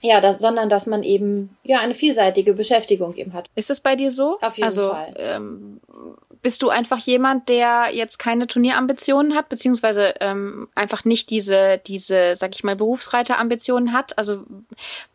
Ja, 0.00 0.20
das, 0.20 0.40
sondern 0.40 0.68
dass 0.68 0.86
man 0.86 1.02
eben 1.02 1.56
ja 1.64 1.80
eine 1.80 1.94
vielseitige 1.94 2.52
Beschäftigung 2.52 3.14
eben 3.14 3.32
hat. 3.32 3.48
Ist 3.56 3.70
es 3.70 3.80
bei 3.80 3.96
dir 3.96 4.12
so? 4.12 4.38
Auf 4.40 4.56
jeden 4.56 4.66
also, 4.66 4.90
Fall. 4.90 5.12
Ähm, 5.16 5.80
bist 6.42 6.62
du 6.62 6.68
einfach 6.68 6.98
jemand, 6.98 7.48
der 7.48 7.88
jetzt 7.92 8.18
keine 8.18 8.46
Turnierambitionen 8.46 9.34
hat, 9.34 9.48
beziehungsweise 9.48 10.14
ähm, 10.20 10.68
einfach 10.74 11.04
nicht 11.04 11.30
diese, 11.30 11.80
diese, 11.86 12.36
sag 12.36 12.54
ich 12.54 12.64
mal, 12.64 12.76
Berufsreiterambitionen 12.76 13.92
hat? 13.92 14.16
Also 14.18 14.44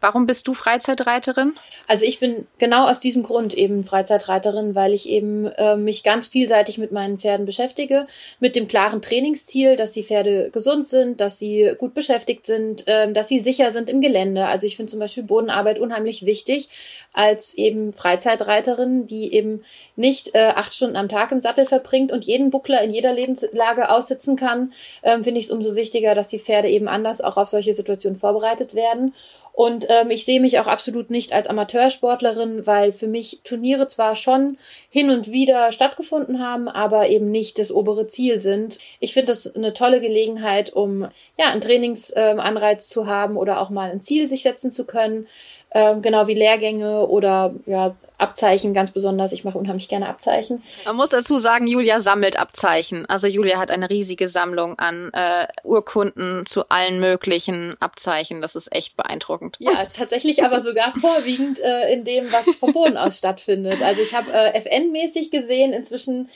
warum 0.02 0.26
bist 0.26 0.48
du 0.48 0.54
Freizeitreiterin? 0.54 1.56
Also 1.88 2.06
ich 2.06 2.20
bin 2.20 2.46
genau 2.58 2.88
aus 2.88 3.00
diesem 3.00 3.24
Grund 3.24 3.54
eben 3.54 3.86
Freizeitreiterin, 3.86 4.76
weil 4.76 4.94
ich 4.94 5.08
eben 5.08 5.46
äh, 5.46 5.78
mich 5.78 6.04
ganz 6.04 6.28
vielseitig 6.28 6.78
mit 6.78 6.92
meinen 6.92 7.20
Pferden 7.20 7.46
beschäftige, 7.46 8.08
mit 8.40 8.56
dem 8.56 8.68
klaren 8.68 9.02
Trainingsziel, 9.02 9.78
dass 9.78 9.94
die 9.94 10.04
Pferde 10.04 10.50
gesund 10.52 10.88
sind, 10.88 11.22
dass 11.22 11.40
sie 11.40 11.74
gut 11.78 11.94
beschäftigt 11.94 12.46
sind, 12.46 12.88
äh, 12.88 13.12
dass 13.12 13.30
sie 13.30 13.40
sicher 13.40 13.72
sind 13.72 13.90
im 13.90 14.02
Gelände. 14.02 14.48
Also 14.48 14.68
ich 14.68 14.76
finde 14.76 14.92
zum 14.92 15.00
Beispiel 15.00 15.24
Bodenarbeit 15.24 15.80
unheimlich 15.80 16.26
wichtig 16.26 16.70
als 17.14 17.54
eben 17.54 17.94
Freizeitreiterin, 17.94 19.08
die 19.08 19.34
eben 19.34 19.64
nicht 19.96 20.36
äh, 20.36 20.52
acht 20.56 20.74
Stunden 20.74 20.96
am 20.96 21.08
Tag 21.08 21.13
im 21.32 21.42
Sattel 21.42 21.66
verbringt 21.66 22.12
und 22.12 22.26
jeden 22.26 22.52
Buckler 22.52 22.82
in 22.82 22.92
jeder 22.92 23.14
Lebenslage 23.14 23.90
aussitzen 23.90 24.36
kann, 24.36 24.74
ähm, 25.04 25.24
finde 25.24 25.40
ich 25.40 25.48
es 25.48 25.52
umso 25.52 25.76
wichtiger, 25.76 26.16
dass 26.16 26.28
die 26.28 26.40
Pferde 26.40 26.70
eben 26.70 26.88
anders 26.88 27.22
auch 27.22 27.38
auf 27.38 27.50
solche 27.50 27.74
Situationen 27.74 28.20
vorbereitet 28.20 28.76
werden. 28.76 29.14
Und 29.54 29.86
ähm, 29.90 30.10
ich 30.10 30.26
sehe 30.26 30.42
mich 30.42 30.60
auch 30.60 30.66
absolut 30.66 31.12
nicht 31.12 31.32
als 31.32 31.46
Amateursportlerin, 31.46 32.66
weil 32.66 32.92
für 32.92 33.06
mich 33.06 33.42
Turniere 33.44 33.88
zwar 33.88 34.16
schon 34.16 34.58
hin 34.90 35.12
und 35.12 35.32
wieder 35.32 35.72
stattgefunden 35.72 36.44
haben, 36.44 36.68
aber 36.68 37.08
eben 37.10 37.30
nicht 37.30 37.60
das 37.60 37.72
obere 37.72 38.08
Ziel 38.08 38.42
sind. 38.42 38.80
Ich 39.00 39.14
finde 39.14 39.28
das 39.28 39.56
eine 39.56 39.74
tolle 39.76 40.02
Gelegenheit, 40.02 40.74
um 40.74 41.08
ja 41.38 41.52
einen 41.52 41.62
Trainingsanreiz 41.62 42.86
ähm, 42.86 42.90
zu 42.90 43.06
haben 43.06 43.38
oder 43.38 43.62
auch 43.62 43.70
mal 43.70 43.92
ein 43.92 44.02
Ziel 44.02 44.28
sich 44.28 44.42
setzen 44.42 44.72
zu 44.72 44.86
können 44.86 45.28
ähm, 45.74 46.02
genau 46.02 46.28
wie 46.28 46.36
Lehrgänge 46.36 47.08
oder 47.08 47.54
ja, 47.66 47.96
Abzeichen 48.24 48.74
ganz 48.74 48.92
besonders. 48.92 49.32
Ich 49.32 49.44
mache 49.44 49.58
unheimlich 49.58 49.88
gerne 49.90 50.10
Abzeichen. 50.10 50.64
Man 50.86 50.96
muss 50.96 51.12
dazu 51.12 51.38
sagen, 51.38 51.68
Julia 51.68 52.00
sammelt 52.00 52.40
Abzeichen. 52.40 53.06
Also 53.06 53.28
Julia 53.28 53.60
hat 53.60 53.70
eine 53.70 53.90
riesige 53.90 54.28
Sammlung 54.28 54.80
an 54.80 55.12
äh, 55.14 55.48
Urkunden 55.64 56.46
zu 56.46 56.70
allen 56.70 57.00
möglichen 57.00 57.76
Abzeichen. 57.80 58.42
Das 58.42 58.56
ist 58.56 58.74
echt 58.74 58.98
beeindruckend. 58.98 59.58
Ja, 59.60 59.86
tatsächlich 59.86 60.44
aber 60.44 60.64
sogar 60.64 60.94
vorwiegend 61.00 61.60
äh, 61.60 61.94
in 61.94 62.04
dem, 62.06 62.32
was 62.32 62.56
vom 62.56 62.74
Boden 62.74 62.98
aus 62.98 63.18
stattfindet. 63.20 63.82
Also 63.82 64.02
ich 64.02 64.16
habe 64.16 64.32
äh, 64.32 64.58
FN-mäßig 64.60 65.30
gesehen 65.30 65.74
inzwischen 65.74 66.30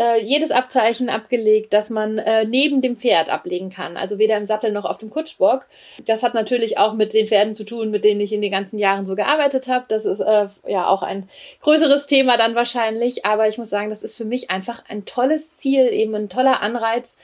äh, 0.00 0.18
jedes 0.22 0.50
Abzeichen 0.50 1.10
abgelegt, 1.10 1.74
das 1.74 1.90
man 1.90 2.16
äh, 2.16 2.46
neben 2.46 2.80
dem 2.80 2.96
Pferd 2.96 3.28
ablegen 3.28 3.68
kann. 3.68 3.98
Also 3.98 4.18
weder 4.18 4.38
im 4.38 4.46
Sattel 4.46 4.72
noch 4.72 4.86
auf 4.86 4.96
dem 4.96 5.10
Kutschbock. 5.10 5.66
Das 6.06 6.22
hat 6.22 6.32
natürlich 6.32 6.78
auch 6.78 6.94
mit 6.94 7.12
den 7.12 7.26
Pferden 7.26 7.54
zu 7.54 7.64
tun, 7.64 7.90
mit 7.90 8.02
denen 8.02 8.22
ich 8.22 8.32
in 8.32 8.40
den 8.40 8.50
ganzen 8.50 8.78
Jahren 8.78 9.04
so 9.04 9.14
gearbeitet 9.14 9.68
habe. 9.68 9.84
Das 9.88 10.06
ist 10.06 10.20
äh, 10.20 10.46
ja 10.66 10.86
auch 10.86 11.02
ein 11.02 11.28
größeres 11.60 12.06
Thema 12.06 12.38
dann 12.38 12.54
wahrscheinlich. 12.54 13.26
Aber 13.26 13.46
ich 13.46 13.58
muss 13.58 13.68
sagen, 13.68 13.90
das 13.90 14.02
ist 14.02 14.16
für 14.16 14.24
mich 14.24 14.50
einfach 14.50 14.82
ein 14.88 15.04
tolles 15.04 15.58
Ziel, 15.58 15.92
eben 15.92 16.14
ein 16.14 16.30
toller 16.30 16.62
Anreiz. 16.62 17.18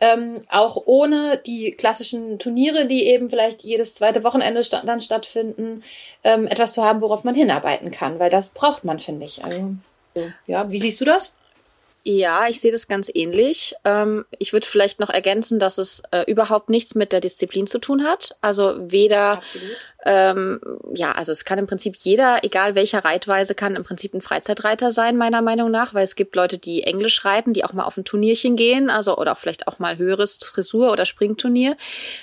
Ähm, 0.00 0.40
auch 0.48 0.82
ohne 0.86 1.36
die 1.36 1.72
klassischen 1.72 2.38
Turniere, 2.38 2.86
die 2.86 3.08
eben 3.08 3.28
vielleicht 3.28 3.62
jedes 3.62 3.94
zweite 3.94 4.24
Wochenende 4.24 4.64
sta 4.64 4.82
dann 4.84 5.02
stattfinden, 5.02 5.84
ähm, 6.24 6.46
etwas 6.46 6.72
zu 6.72 6.82
haben, 6.82 7.02
worauf 7.02 7.24
man 7.24 7.34
hinarbeiten 7.34 7.90
kann, 7.90 8.18
weil 8.18 8.30
das 8.30 8.48
braucht 8.48 8.84
man, 8.84 8.98
finde 8.98 9.26
ich. 9.26 9.44
Also, 9.44 9.74
ja, 10.46 10.70
wie 10.70 10.80
siehst 10.80 11.00
du 11.00 11.04
das? 11.04 11.34
Ja, 12.04 12.48
ich 12.48 12.60
sehe 12.60 12.72
das 12.72 12.88
ganz 12.88 13.10
ähnlich. 13.14 13.74
Ähm, 13.84 14.24
ich 14.38 14.52
würde 14.52 14.66
vielleicht 14.66 14.98
noch 14.98 15.10
ergänzen, 15.10 15.60
dass 15.60 15.78
es 15.78 16.02
äh, 16.10 16.24
überhaupt 16.28 16.68
nichts 16.68 16.96
mit 16.96 17.12
der 17.12 17.20
Disziplin 17.20 17.68
zu 17.68 17.78
tun 17.78 18.02
hat. 18.02 18.36
Also 18.40 18.74
weder 18.78 19.38
Absolut. 19.38 19.76
Ähm, 20.04 20.60
ja, 20.94 21.12
also 21.12 21.30
es 21.30 21.44
kann 21.44 21.58
im 21.58 21.66
Prinzip 21.66 21.94
jeder, 21.96 22.42
egal 22.42 22.74
welcher 22.74 23.04
Reitweise, 23.04 23.54
kann 23.54 23.76
im 23.76 23.84
Prinzip 23.84 24.14
ein 24.14 24.20
Freizeitreiter 24.20 24.90
sein, 24.90 25.16
meiner 25.16 25.42
Meinung 25.42 25.70
nach, 25.70 25.94
weil 25.94 26.04
es 26.04 26.16
gibt 26.16 26.34
Leute, 26.34 26.58
die 26.58 26.82
Englisch 26.82 27.24
reiten, 27.24 27.52
die 27.52 27.64
auch 27.64 27.72
mal 27.72 27.84
auf 27.84 27.96
ein 27.96 28.04
Turnierchen 28.04 28.56
gehen, 28.56 28.90
also 28.90 29.16
oder 29.16 29.36
vielleicht 29.36 29.68
auch 29.68 29.78
mal 29.78 29.98
höheres 29.98 30.38
Dressur- 30.38 30.90
oder 30.90 31.06
Springturnier, 31.06 31.76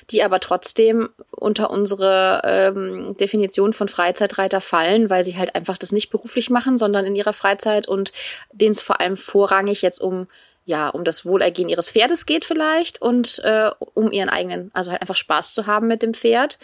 die 0.09 0.23
aber 0.23 0.39
trotzdem 0.39 1.09
unter 1.31 1.69
unsere 1.71 2.41
ähm, 2.43 3.15
Definition 3.17 3.71
von 3.71 3.87
Freizeitreiter 3.87 4.59
fallen, 4.59 5.09
weil 5.09 5.23
sie 5.23 5.37
halt 5.37 5.55
einfach 5.55 5.77
das 5.77 5.93
nicht 5.93 6.09
beruflich 6.09 6.49
machen, 6.49 6.77
sondern 6.77 7.05
in 7.05 7.15
ihrer 7.15 7.33
Freizeit 7.33 7.87
und 7.87 8.11
denen 8.51 8.71
es 8.71 8.81
vor 8.81 8.99
allem 8.99 9.15
vorrangig 9.15 9.81
jetzt 9.81 10.01
um 10.01 10.27
ja, 10.69 10.87
um 10.89 11.03
das 11.03 11.25
Wohlergehen 11.25 11.67
ihres 11.67 11.89
Pferdes 11.89 12.27
geht 12.27 12.45
vielleicht 12.45 13.01
und 13.01 13.39
äh, 13.43 13.71
um 13.95 14.11
ihren 14.11 14.29
eigenen, 14.29 14.69
also 14.75 14.91
halt 14.91 15.01
einfach 15.01 15.15
Spaß 15.15 15.55
zu 15.55 15.65
haben 15.65 15.87
mit 15.87 16.03
dem 16.03 16.13
Pferd. 16.13 16.59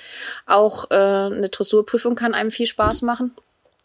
Auch 0.46 0.92
äh, 0.92 0.96
eine 0.96 1.50
Dressurprüfung 1.50 2.14
kann 2.14 2.36
einem 2.36 2.52
viel 2.52 2.68
Spaß 2.68 3.02
machen. 3.02 3.36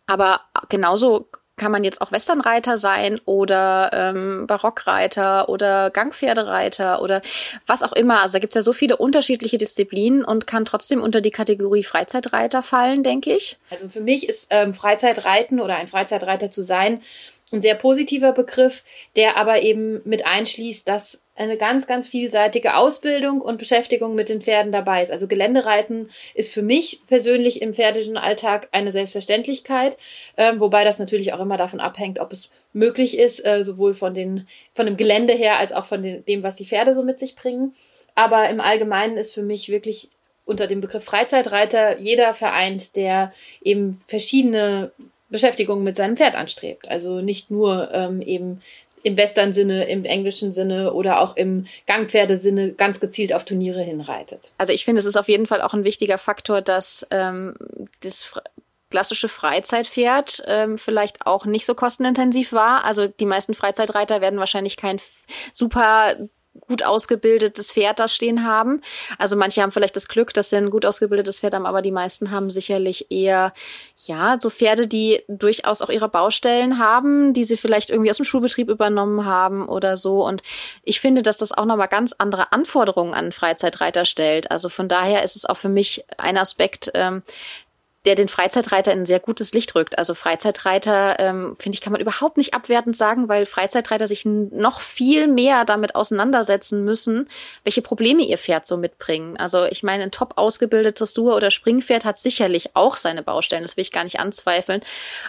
Aber 0.07 0.43
genauso 0.69 1.29
kann 1.57 1.73
man 1.73 1.85
jetzt 1.85 2.03
auch 2.03 2.13
Westernreiter 2.13 2.77
sein 2.77 3.19
oder 3.25 3.91
ähm, 3.95 4.47
Barockreiter 4.47 5.49
oder 5.49 5.89
Gangpferdereiter 5.91 7.01
oder 7.01 7.23
was 7.67 7.83
auch 7.83 7.93
immer. 7.93 8.21
Also 8.21 8.35
da 8.35 8.39
gibt 8.41 8.53
es 8.53 8.57
ja 8.57 8.63
so 8.63 8.75
viele 8.75 8.99
unterschiedliche 8.99 9.57
Disziplinen 9.57 10.23
und 10.23 10.47
kann 10.47 10.67
trotzdem 10.67 11.03
unter 11.03 11.23
die 11.23 11.31
Kategorie 11.31 11.83
Freizeitreiter 11.83 12.63
fallen, 12.63 13.03
denke 13.03 13.35
ich. 13.35 13.57
Also 13.71 13.89
für 13.89 14.01
mich 14.01 14.29
ist 14.29 14.49
ähm, 14.51 14.75
Freizeitreiten 14.75 15.61
oder 15.61 15.77
ein 15.77 15.89
Freizeitreiter 15.89 16.51
zu 16.51 16.63
sein 16.63 17.01
ein 17.53 17.63
sehr 17.63 17.75
positiver 17.75 18.33
Begriff, 18.33 18.85
der 19.17 19.37
aber 19.37 19.63
eben 19.63 20.01
mit 20.05 20.27
einschließt, 20.27 20.89
dass 20.89 21.23
eine 21.37 21.57
ganz, 21.57 21.87
ganz 21.87 22.09
vielseitige 22.09 22.77
Ausbildung 22.77 23.41
und 23.41 23.59
Beschäftigung 23.59 24.15
mit 24.15 24.29
den 24.29 24.43
Pferden 24.43 24.73
dabei 24.73 25.03
ist. 25.03 25.11
Also 25.11 25.27
Geländereiten 25.27 26.11
ist 26.35 26.53
für 26.53 26.63
mich 26.63 27.01
persönlich 27.07 27.63
im 27.63 27.73
pferdischen 27.73 28.19
Alltag 28.19 28.69
eine 28.73 28.93
Selbstverständlichkeit, 28.93 29.97
ähm, 30.37 30.61
wobei 30.61 30.85
das 30.85 30.99
natürlich 30.99 31.33
auch 31.33 31.41
immer 31.41 31.57
davon 31.57 31.81
abhängt, 31.81 32.19
ob 32.19 32.33
es 32.33 32.51
möglich 32.73 33.19
ist, 33.19 33.45
äh, 33.47 33.65
sowohl 33.65 33.95
von, 33.95 34.13
den, 34.13 34.47
von 34.75 34.87
dem 34.87 34.99
Gelände 34.99 35.33
her 35.33 35.57
als 35.57 35.73
auch 35.73 35.87
von 35.87 36.03
den, 36.03 36.25
dem, 36.27 36.43
was 36.43 36.57
die 36.57 36.67
Pferde 36.67 36.95
so 36.95 37.03
mit 37.03 37.19
sich 37.19 37.35
bringen. 37.37 37.75
Aber 38.15 38.51
im 38.51 38.61
Allgemeinen 38.61 39.17
ist 39.17 39.33
für 39.33 39.43
mich 39.43 39.71
wirklich 39.71 40.11
unter 40.45 40.67
dem 40.67 40.81
Begriff 40.81 41.05
Freizeitreiter 41.05 41.99
jeder 41.99 42.35
vereint, 42.35 42.97
der 42.97 43.33
eben 43.63 44.03
verschiedene 44.09 44.91
Beschäftigung 45.31 45.83
mit 45.83 45.97
seinem 45.97 46.17
Pferd 46.17 46.35
anstrebt. 46.35 46.89
Also 46.89 47.21
nicht 47.21 47.51
nur 47.51 47.91
ähm, 47.93 48.21
eben 48.21 48.63
im 49.03 49.17
Western-Sinne, 49.17 49.89
im 49.89 50.05
englischen 50.05 50.53
Sinne 50.53 50.93
oder 50.93 51.21
auch 51.21 51.37
im 51.37 51.67
Gangpferdesinne 51.87 52.73
ganz 52.73 53.01
gezielt 53.01 53.33
auf 53.33 53.45
Turniere 53.45 53.83
hinreitet. 53.83 54.53
Also 54.59 54.73
ich 54.73 54.85
finde, 54.85 55.01
es 55.01 55.07
ist 55.07 55.17
auf 55.17 55.29
jeden 55.29 55.47
Fall 55.47 55.63
auch 55.63 55.73
ein 55.73 55.85
wichtiger 55.85 56.19
Faktor, 56.19 56.61
dass 56.61 57.07
ähm, 57.11 57.55
das 58.01 58.35
klassische 58.91 59.29
Freizeitpferd 59.29 60.43
ähm, 60.47 60.77
vielleicht 60.77 61.25
auch 61.25 61.47
nicht 61.47 61.65
so 61.65 61.75
kostenintensiv 61.75 62.53
war. 62.53 62.85
Also 62.85 63.07
die 63.07 63.27
meisten 63.27 63.55
Freizeitreiter 63.55 64.21
werden 64.21 64.41
wahrscheinlich 64.41 64.77
kein 64.77 65.01
super 65.53 66.17
gut 66.59 66.83
ausgebildetes 66.83 67.73
Pferd 67.73 68.01
da 68.01 68.09
stehen 68.09 68.45
haben. 68.45 68.81
Also 69.19 69.37
manche 69.37 69.63
haben 69.63 69.71
vielleicht 69.71 69.97
das 69.97 70.09
Glück, 70.09 70.35
dass 70.35 70.51
sie 70.51 70.57
ein 70.57 70.71
gut 70.71 70.85
ausgebildetes 70.85 71.41
Pferd 71.41 71.55
haben, 71.55 71.67
aber 71.67 71.81
die 71.81 71.93
meisten 71.93 72.31
haben 72.31 72.51
sicherlich 72.51 73.11
eher, 73.11 73.53
ja, 73.97 74.39
so 74.41 74.51
Pferde, 74.51 74.89
die 74.89 75.23
durchaus 75.29 75.81
auch 75.81 75.91
ihre 75.91 76.09
Baustellen 76.09 76.79
haben, 76.79 77.35
die 77.35 77.45
sie 77.45 77.57
vielleicht 77.57 77.91
irgendwie 77.91 78.11
aus 78.11 78.17
dem 78.17 78.25
Schulbetrieb 78.25 78.69
übernommen 78.69 79.25
haben 79.25 79.69
oder 79.69 79.97
so. 79.97 80.27
Und 80.27 80.43
ich 80.83 81.01
finde, 81.01 81.23
dass 81.23 81.37
das 81.37 81.53
auch 81.53 81.67
nochmal 81.67 81.89
ganz 81.89 82.15
andere 82.19 82.53
Anforderungen 82.53 83.15
an 83.15 83.33
Freizeitreiter 83.33 84.05
stellt. 84.05 84.51
Also 84.51 84.69
von 84.69 84.89
daher 84.89 85.23
ist 85.23 85.37
es 85.37 85.47
auch 85.47 85.57
für 85.57 85.69
mich 85.69 86.05
ein 86.19 86.37
Aspekt, 86.37 86.91
ähm, 86.95 87.23
der 88.07 88.15
den 88.15 88.29
Freizeitreiter 88.29 88.93
in 88.93 89.01
ein 89.01 89.07
sehr 89.07 89.21
gutes 89.21 89.53
Licht 89.53 89.75
rückt. 89.75 89.99
Also 89.99 90.15
Freizeitreiter, 90.15 91.19
ähm, 91.19 91.57
finde 91.59 91.75
ich, 91.75 91.83
kann 91.83 91.93
man 91.93 92.01
überhaupt 92.01 92.39
nicht 92.39 92.55
abwertend 92.55 92.97
sagen, 92.97 93.29
weil 93.29 93.45
Freizeitreiter 93.45 94.09
sich 94.09 94.25
noch 94.25 94.81
viel 94.81 95.27
mehr 95.29 95.67
damit 95.67 95.95
auseinandersetzen 95.95 96.85
müssen, 96.85 97.29
welche 97.63 97.83
Probleme 97.83 98.23
ihr 98.23 98.39
Pferd 98.39 98.67
so 98.67 98.79
mitbringen. 98.79 99.37
Also 99.37 99.65
ich 99.65 99.83
meine, 99.83 100.05
ein 100.05 100.11
top 100.11 100.35
ausgebildetes 100.37 101.11
Dressur- 101.11 101.37
oder 101.37 101.51
Springpferd 101.51 102.05
hat 102.05 102.19
sicherlich 102.19 102.75
auch 102.75 102.97
seine 102.97 103.23
Baustellen, 103.23 103.63
das 103.63 103.77
will 103.77 103.83
ich 103.83 103.93
gar 103.93 104.05
nicht 104.05 104.21
anzweifeln. 104.21 104.83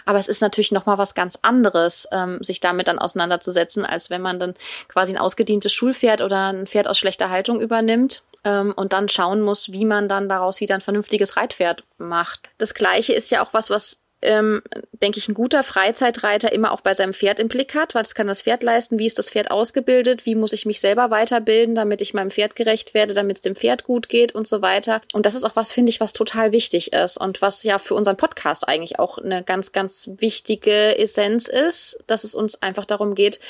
Aber 0.06 0.18
es 0.18 0.28
ist 0.28 0.40
natürlich 0.40 0.72
noch 0.72 0.86
mal 0.86 0.98
was 0.98 1.14
ganz 1.14 1.38
anderes, 1.42 2.08
ähm, 2.12 2.42
sich 2.42 2.60
damit 2.60 2.88
dann 2.88 2.98
auseinanderzusetzen, 2.98 3.84
als 3.84 4.10
wenn 4.10 4.22
man 4.22 4.38
dann 4.38 4.54
quasi 4.88 5.12
ein 5.12 5.18
ausgedientes 5.18 5.72
Schulpferd 5.72 6.22
oder 6.22 6.52
ein 6.52 6.66
Pferd 6.66 6.88
aus 6.88 6.98
schlechter 6.98 7.30
Haltung 7.30 7.60
übernimmt 7.60 8.22
ähm, 8.44 8.72
und 8.76 8.92
dann 8.92 9.08
schauen 9.08 9.40
muss, 9.40 9.72
wie 9.72 9.84
man 9.84 10.08
dann 10.08 10.28
daraus 10.28 10.60
wieder 10.60 10.74
ein 10.74 10.80
vernünftiges 10.80 11.36
Reitpferd 11.36 11.84
macht. 11.98 12.48
Das 12.58 12.74
Gleiche 12.74 13.12
ist 13.12 13.30
ja 13.30 13.44
auch 13.44 13.52
was, 13.52 13.70
was 13.70 14.02
ähm, 14.22 14.62
denke 14.92 15.18
ich, 15.18 15.28
ein 15.28 15.34
guter 15.34 15.64
Freizeitreiter 15.64 16.52
immer 16.52 16.72
auch 16.72 16.80
bei 16.80 16.94
seinem 16.94 17.12
Pferd 17.12 17.40
im 17.40 17.48
Blick 17.48 17.74
hat. 17.74 17.94
Was 17.94 18.14
kann 18.14 18.28
das 18.28 18.42
Pferd 18.42 18.62
leisten? 18.62 18.98
Wie 18.98 19.06
ist 19.06 19.18
das 19.18 19.30
Pferd 19.30 19.50
ausgebildet? 19.50 20.24
Wie 20.24 20.36
muss 20.36 20.52
ich 20.52 20.64
mich 20.64 20.80
selber 20.80 21.10
weiterbilden, 21.10 21.74
damit 21.74 22.00
ich 22.00 22.14
meinem 22.14 22.30
Pferd 22.30 22.54
gerecht 22.54 22.94
werde, 22.94 23.14
damit 23.14 23.38
es 23.38 23.42
dem 23.42 23.56
Pferd 23.56 23.84
gut 23.84 24.08
geht 24.08 24.32
und 24.32 24.46
so 24.46 24.62
weiter. 24.62 25.02
Und 25.12 25.26
das 25.26 25.34
ist 25.34 25.44
auch 25.44 25.56
was, 25.56 25.72
finde 25.72 25.90
ich, 25.90 26.00
was 26.00 26.12
total 26.12 26.52
wichtig 26.52 26.92
ist 26.92 27.18
und 27.18 27.42
was 27.42 27.64
ja 27.64 27.78
für 27.78 27.94
unseren 27.94 28.16
Podcast 28.16 28.68
eigentlich 28.68 28.98
auch 29.00 29.18
eine 29.18 29.42
ganz, 29.42 29.72
ganz 29.72 30.08
wichtige 30.18 30.96
Essenz 30.98 31.48
ist, 31.48 31.98
dass 32.06 32.22
es 32.22 32.34
uns 32.34 32.62
einfach 32.62 32.84
darum 32.84 33.16
geht, 33.16 33.40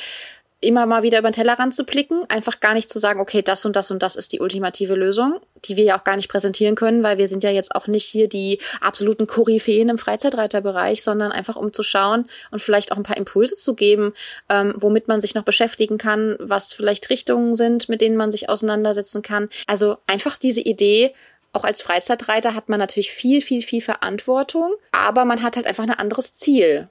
immer 0.63 0.87
mal 0.87 1.03
wieder 1.03 1.19
über 1.19 1.31
den 1.31 1.35
Tellerrand 1.35 1.75
zu 1.75 1.85
blicken, 1.85 2.23
einfach 2.29 2.61
gar 2.61 2.75
nicht 2.75 2.89
zu 2.89 2.99
sagen, 2.99 3.21
okay, 3.21 3.43
das 3.43 3.65
und 3.65 3.77
das 3.77 3.91
und 3.91 4.03
das 4.03 4.17
ist 4.17 4.33
die 4.33 4.41
ultimative 4.41 4.95
Lösung, 4.95 5.41
die 5.65 5.77
wir 5.77 5.85
ja 5.85 5.99
auch 5.99 6.05
gar 6.05 6.17
nicht 6.17 6.31
präsentieren 6.31 6.75
können, 6.75 7.03
weil 7.03 7.19
wir 7.19 7.29
sind 7.29 7.43
ja 7.43 7.51
jetzt 7.51 7.75
auch 7.75 7.89
nicht 7.89 8.05
hier 8.05 8.29
die 8.29 8.61
absoluten 8.81 9.27
Koryphäen 9.27 9.89
im 9.89 9.99
Freizeitreiterbereich, 9.99 11.03
sondern 11.03 11.33
einfach 11.33 11.57
um 11.57 11.73
zu 11.73 11.83
schauen 11.83 12.27
und 12.51 12.63
vielleicht 12.63 12.93
auch 12.93 12.97
ein 12.97 13.03
paar 13.03 13.17
Impulse 13.17 13.57
zu 13.57 13.75
geben, 13.75 14.15
ähm, 14.49 14.75
womit 14.79 15.09
man 15.09 15.21
sich 15.21 15.35
noch 15.35 15.45
beschäftigen 15.45 15.99
kann, 15.99 16.37
was 16.39 16.73
vielleicht 16.73 17.11
Richtungen 17.11 17.55
sind, 17.55 17.89
mit 17.89 18.01
denen 18.01 18.17
man 18.17 18.31
sich 18.31 18.49
auseinandersetzen 18.49 19.23
kann. 19.23 19.49
Also 19.67 19.99
einfach 20.07 20.37
diese 20.37 20.61
Idee, 20.61 21.13
auch 21.53 21.65
als 21.65 21.83
Freizeitreiter 21.83 22.55
hat 22.55 22.69
man 22.69 22.79
natürlich 22.79 23.13
viel, 23.13 23.43
viel, 23.43 23.63
viel 23.63 23.83
Verantwortung, 23.83 24.73
aber 24.93 25.25
man 25.25 25.43
hat 25.43 25.57
halt 25.57 25.67
einfach 25.67 25.85
ein 25.85 25.91
anderes 25.91 26.35
Ziel 26.35 26.89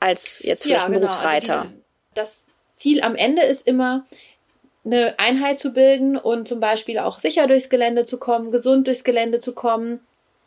als 0.00 0.38
jetzt 0.42 0.62
vielleicht 0.62 0.82
ja, 0.82 0.86
ein 0.86 0.92
genau. 0.92 1.08
Also 1.08 1.20
Berufsreiter. 1.20 1.60
Also 1.60 1.70
das 2.14 2.44
Ziel 2.78 3.02
am 3.02 3.14
Ende 3.14 3.42
ist 3.42 3.66
immer, 3.66 4.06
eine 4.84 5.18
Einheit 5.18 5.58
zu 5.58 5.72
bilden 5.72 6.16
und 6.16 6.48
zum 6.48 6.60
Beispiel 6.60 6.98
auch 6.98 7.18
sicher 7.18 7.46
durchs 7.46 7.68
Gelände 7.68 8.04
zu 8.04 8.18
kommen, 8.18 8.50
gesund 8.50 8.86
durchs 8.86 9.04
Gelände 9.04 9.40
zu 9.40 9.52
kommen 9.52 10.00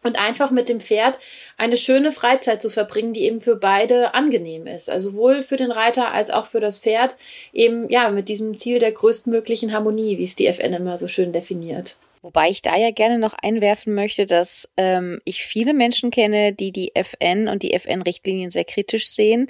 und 0.04 0.20
einfach 0.20 0.50
mit 0.50 0.68
dem 0.68 0.80
Pferd 0.80 1.20
eine 1.58 1.78
schöne 1.78 2.12
Freizeit 2.12 2.62
zu 2.62 2.70
verbringen, 2.70 3.14
die 3.14 3.24
eben 3.24 3.42
für 3.42 3.56
beide 3.56 4.16
angenehm 4.16 4.66
ist. 4.66 4.90
Also 4.90 5.12
sowohl 5.12 5.44
für 5.44 5.58
den 5.58 5.72
Reiter 5.72 6.12
als 6.12 6.32
auch 6.32 6.48
für 6.48 6.60
das 6.60 6.80
Pferd 6.80 7.18
eben 7.54 7.88
ja 7.90 8.10
mit 8.10 8.30
diesem 8.30 8.58
Ziel 8.58 8.80
der 8.80 8.94
größtmöglichen 8.94 9.74
Harmonie, 9.74 10.18
wie 10.18 10.24
es 10.24 10.36
die 10.36 10.48
FN 10.48 10.74
immer 10.74 10.98
so 10.98 11.08
schön 11.08 11.34
definiert. 11.34 11.98
Wobei 12.24 12.50
ich 12.50 12.62
da 12.62 12.78
ja 12.78 12.92
gerne 12.92 13.18
noch 13.18 13.34
einwerfen 13.34 13.96
möchte, 13.96 14.28
dass 14.28 14.72
ähm, 14.78 15.22
ich 15.26 15.44
viele 15.44 15.74
Menschen 15.74 16.12
kenne, 16.12 16.54
die 16.54 16.72
die 16.72 16.96
FN 16.96 17.48
und 17.48 17.64
die 17.64 17.74
FN-Richtlinien 17.74 18.52
sehr 18.52 18.66
kritisch 18.66 19.10
sehen 19.10 19.50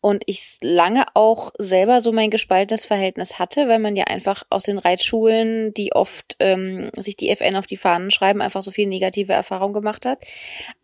und 0.00 0.22
ich 0.26 0.56
lange 0.62 1.04
auch 1.14 1.52
selber 1.58 2.00
so 2.00 2.12
mein 2.12 2.30
gespaltenes 2.30 2.86
Verhältnis 2.86 3.38
hatte, 3.38 3.68
weil 3.68 3.78
man 3.78 3.96
ja 3.96 4.04
einfach 4.04 4.44
aus 4.48 4.64
den 4.64 4.78
Reitschulen, 4.78 5.74
die 5.74 5.92
oft 5.92 6.36
ähm, 6.38 6.90
sich 6.96 7.16
die 7.16 7.28
FN 7.30 7.56
auf 7.56 7.66
die 7.66 7.76
Fahnen 7.76 8.10
schreiben, 8.10 8.40
einfach 8.40 8.62
so 8.62 8.70
viel 8.70 8.86
negative 8.86 9.32
Erfahrung 9.32 9.72
gemacht 9.72 10.06
hat. 10.06 10.20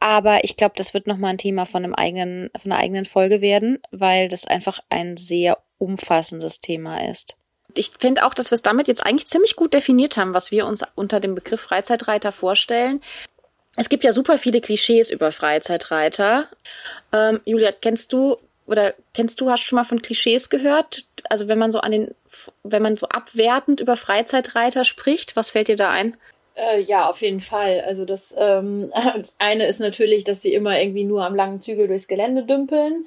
Aber 0.01 0.45
ich 0.45 0.57
glaube, 0.57 0.75
das 0.77 0.93
wird 0.93 1.07
nochmal 1.07 1.31
ein 1.31 1.39
Thema 1.39 1.65
von 1.65 1.85
einem 1.85 1.95
eigenen, 1.95 2.51
von 2.61 2.73
einer 2.73 2.81
eigenen 2.81 3.07
Folge 3.07 3.41
werden, 3.41 3.79
weil 3.91 4.29
das 4.29 4.47
einfach 4.47 4.81
ein 4.91 5.17
sehr 5.17 5.59
umfassendes 5.79 6.61
Thema 6.61 7.09
ist. 7.09 7.37
Ich 7.75 7.93
finde 7.99 8.27
auch, 8.27 8.35
dass 8.35 8.51
wir 8.51 8.57
es 8.57 8.63
damit 8.63 8.89
jetzt 8.89 9.05
eigentlich 9.05 9.29
ziemlich 9.29 9.57
gut 9.57 9.75
definiert 9.75 10.17
haben, 10.17 10.35
was 10.35 10.51
wir 10.51 10.67
uns 10.67 10.83
unter 10.95 11.21
dem 11.21 11.35
Begriff 11.35 11.61
Freizeitreiter 11.61 12.33
vorstellen. 12.33 13.01
Es 13.77 13.91
gibt 13.91 14.05
ja 14.05 14.13
super 14.13 14.39
viele 14.39 14.63
Klischees 14.63 15.11
über 15.11 15.33
Freizeitreiter. 15.33 16.49
Ähm, 17.13 17.41
Julia, 17.45 17.73
kennst 17.73 18.13
du 18.13 18.39
oder 18.67 18.95
kennst 19.15 19.41
du, 19.41 19.51
hast 19.51 19.63
schon 19.63 19.77
mal 19.77 19.85
von 19.85 20.03
Klischees 20.03 20.51
gehört? 20.51 21.05
Also 21.29 21.49
wenn 21.49 21.59
man 21.59 21.73
so 21.73 21.81
an 21.81 21.93
den, 21.93 22.15
wenn 22.63 22.83
man 22.83 22.97
so 22.97 23.09
abwertend 23.09 23.81
über 23.81 23.97
Freizeitreiter 23.97 24.85
spricht, 24.85 25.37
was 25.37 25.51
fällt 25.51 25.69
dir 25.69 25.77
da 25.77 25.91
ein? 25.91 26.17
Äh, 26.57 26.81
ja, 26.83 27.09
auf 27.09 27.23
jeden 27.23 27.41
Fall. 27.41 27.83
Also 27.87 28.05
das 28.05 28.35
ähm, 28.39 28.93
eine 29.39 29.67
ist 29.67 29.81
natürlich, 29.81 30.25
dass 30.25 30.43
sie 30.43 30.55
immer 30.55 30.81
irgendwie 30.81 31.05
nur 31.05 31.25
am 31.25 31.35
langen 31.35 31.61
Zügel 31.61 31.87
durchs 31.87 32.09
Gelände 32.09 32.45
dümpeln. 32.45 33.07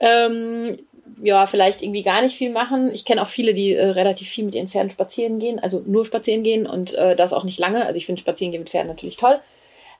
Ähm, 0.00 0.78
ja, 1.22 1.46
vielleicht 1.46 1.82
irgendwie 1.82 2.02
gar 2.02 2.22
nicht 2.22 2.36
viel 2.36 2.50
machen. 2.50 2.92
Ich 2.92 3.04
kenne 3.04 3.22
auch 3.22 3.28
viele, 3.28 3.54
die 3.54 3.74
äh, 3.74 3.90
relativ 3.90 4.28
viel 4.28 4.44
mit 4.44 4.54
ihren 4.54 4.68
Pferden 4.68 4.90
spazieren 4.90 5.38
gehen, 5.38 5.58
also 5.58 5.82
nur 5.86 6.04
spazieren 6.04 6.42
gehen 6.42 6.66
und 6.66 6.94
äh, 6.94 7.16
das 7.16 7.32
auch 7.32 7.44
nicht 7.44 7.58
lange. 7.58 7.86
Also 7.86 7.98
ich 7.98 8.06
finde 8.06 8.20
spazieren 8.20 8.52
gehen 8.52 8.60
mit 8.60 8.70
Pferden 8.70 8.88
natürlich 8.88 9.16
toll. 9.16 9.38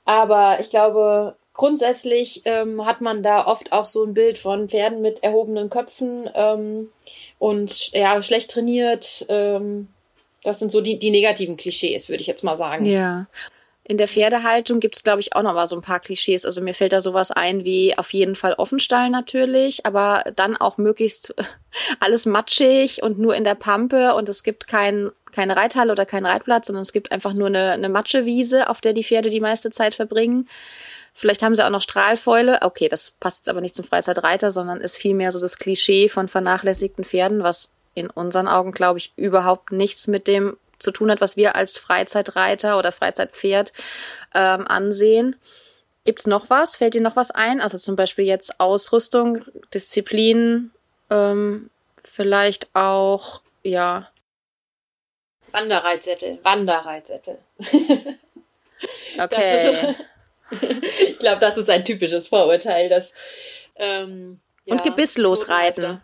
Aber 0.05 0.59
ich 0.61 0.71
glaube, 0.71 1.37
grundsätzlich 1.55 2.43
ähm, 2.45 2.85
hat 2.85 3.01
man 3.01 3.23
da 3.23 3.47
oft 3.47 3.73
auch 3.73 3.87
so 3.87 4.05
ein 4.05 4.15
Bild 4.15 4.39
von 4.39 4.69
Pferden 4.69 5.03
mit 5.03 5.23
erhobenen 5.23 5.71
Köpfen 5.71 6.29
ähm, 6.35 6.89
und 7.39 7.91
ja, 7.93 8.23
schlecht 8.23 8.51
trainiert. 8.51 9.27
Ähm, 9.29 9.89
das 10.43 10.59
sind 10.59 10.73
so 10.73 10.81
die, 10.81 10.99
die 10.99 11.11
negativen 11.11 11.57
Klischees, 11.57 12.09
würde 12.09 12.21
ich 12.21 12.27
jetzt 12.27 12.45
mal 12.45 12.57
sagen. 12.57 12.87
Ja. 12.87 13.27
In 13.85 13.99
der 13.99 14.07
Pferdehaltung 14.07 14.79
gibt 14.79 14.95
es, 14.95 15.03
glaube 15.03 15.21
ich, 15.21 15.35
auch 15.35 15.43
noch 15.43 15.55
mal 15.55 15.67
so 15.67 15.75
ein 15.75 15.83
paar 15.83 15.99
Klischees. 15.99 16.45
Also 16.45 16.61
mir 16.63 16.73
fällt 16.73 16.93
da 16.93 17.01
sowas 17.01 17.33
ein 17.33 17.65
wie 17.65 17.99
auf 17.99 18.13
jeden 18.13 18.37
Fall 18.37 18.55
Offenstall 18.55 19.11
natürlich, 19.11 19.85
aber 19.85 20.25
dann 20.37 20.57
auch 20.57 20.79
möglichst 20.79 21.35
alles 22.01 22.25
matschig 22.25 23.03
und 23.03 23.19
nur 23.19 23.35
in 23.35 23.45
der 23.45 23.57
Pampe 23.57 24.15
und 24.15 24.29
es 24.29 24.45
gibt 24.45 24.69
kein, 24.69 25.11
keine 25.33 25.57
Reithalle 25.57 25.93
oder 25.93 26.07
keinen 26.07 26.27
Reitplatz, 26.27 26.69
sondern 26.69 26.83
es 26.83 26.93
gibt 26.93 27.11
einfach 27.11 27.33
nur 27.33 27.49
eine, 27.49 27.73
eine 27.73 27.89
Matschewiese, 27.89 28.71
auf 28.71 28.81
der 28.81 28.93
die 28.93 29.05
Pferde 29.05 29.31
die 29.31 29.41
meiste 29.41 29.71
Zeit 29.71 29.97
verbringen. 29.97 30.49
Vielleicht 31.15 31.43
haben 31.43 31.55
sie 31.55 31.65
auch 31.65 31.71
noch 31.71 31.83
Strahlfäule. 31.83 32.61
Okay, 32.63 32.89
das 32.89 33.11
passt 33.11 33.39
jetzt 33.39 33.49
aber 33.49 33.61
nicht 33.61 33.75
zum 33.75 33.85
Freizeitreiter, 33.85 34.51
sondern 34.51 34.81
ist 34.81 34.97
vielmehr 34.97 35.31
so 35.31 35.41
das 35.41 35.59
Klischee 35.59 36.09
von 36.09 36.29
vernachlässigten 36.29 37.05
Pferden, 37.05 37.43
was 37.43 37.69
in 37.95 38.09
unseren 38.09 38.49
Augen, 38.49 38.73
glaube 38.73 38.99
ich, 38.99 39.13
überhaupt 39.17 39.73
nichts 39.73 40.07
mit 40.07 40.27
dem 40.27 40.57
zu 40.79 40.91
tun 40.91 41.11
hat, 41.11 41.21
was 41.21 41.37
wir 41.37 41.55
als 41.55 41.79
Freizeitreiter 41.79 42.79
oder 42.79 42.93
Freizeitpferd 42.93 43.73
ähm, 44.35 44.67
ansehen. 44.67 45.37
Gibt's 46.05 46.27
noch 46.27 46.51
was? 46.51 46.77
Fällt 46.77 46.95
dir 46.95 47.01
noch 47.01 47.15
was 47.15 47.31
ein? 47.31 47.61
Also 47.61 47.79
zum 47.79 47.95
Beispiel 47.95 48.25
jetzt 48.25 48.59
Ausrüstung, 48.59 49.45
Disziplin, 49.73 50.73
ähm, 51.11 51.71
vielleicht 52.03 52.75
auch, 52.75 53.43
ja. 53.63 54.09
Wanderreitsättel, 55.53 56.41
Wanderreitsättel. 56.43 57.39
okay. 59.19 59.95
Ich 61.09 61.19
glaube, 61.19 61.41
das 61.41 61.57
ist 61.57 61.71
ein 61.71 61.85
typisches 61.85 62.29
Vorurteil, 62.29 62.89
dass. 62.89 63.13
Ähm, 63.77 64.41
ja, 64.65 64.75
und 64.75 64.85
gebisslos 64.85 65.49
reiten. 65.49 66.01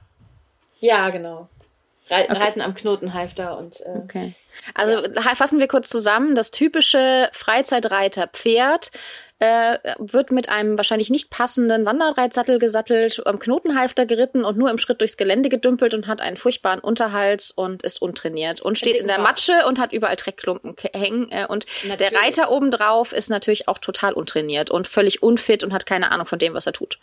Ja, 0.80 1.10
genau. 1.10 1.48
Reiten, 2.10 2.32
okay. 2.32 2.42
reiten 2.42 2.60
am 2.60 2.74
Knotenhalfter 2.74 3.58
und. 3.58 3.80
Äh, 3.80 4.00
okay. 4.04 4.34
Also 4.74 5.06
ja. 5.06 5.34
fassen 5.34 5.58
wir 5.58 5.68
kurz 5.68 5.88
zusammen. 5.88 6.34
Das 6.34 6.50
typische 6.50 7.28
Freizeitreiter-Pferd 7.32 8.90
äh, 9.40 9.78
wird 9.98 10.32
mit 10.32 10.48
einem 10.48 10.76
wahrscheinlich 10.76 11.10
nicht 11.10 11.30
passenden 11.30 11.84
Wanderreitsattel 11.86 12.58
gesattelt, 12.58 13.22
am 13.24 13.38
Knotenhalfter 13.38 14.04
geritten 14.04 14.44
und 14.44 14.58
nur 14.58 14.70
im 14.70 14.78
Schritt 14.78 15.00
durchs 15.00 15.16
Gelände 15.16 15.48
gedümpelt 15.48 15.94
und 15.94 16.08
hat 16.08 16.20
einen 16.20 16.36
furchtbaren 16.36 16.80
Unterhals 16.80 17.52
und 17.52 17.82
ist 17.82 18.02
untrainiert 18.02 18.60
und 18.60 18.78
steht 18.78 18.96
in 18.96 19.06
der 19.06 19.20
Matsche 19.20 19.52
und 19.66 19.78
hat 19.78 19.92
überall 19.92 20.16
Dreckklumpen 20.16 20.74
hängen. 20.92 21.30
Äh, 21.30 21.46
und 21.48 21.66
natürlich. 21.86 22.10
der 22.10 22.20
Reiter 22.20 22.50
obendrauf 22.50 23.12
ist 23.12 23.30
natürlich 23.30 23.68
auch 23.68 23.78
total 23.78 24.12
untrainiert 24.12 24.70
und 24.70 24.88
völlig 24.88 25.22
unfit 25.22 25.62
und 25.62 25.72
hat 25.72 25.86
keine 25.86 26.10
Ahnung 26.10 26.26
von 26.26 26.38
dem, 26.38 26.54
was 26.54 26.66
er 26.66 26.72
tut. 26.72 26.98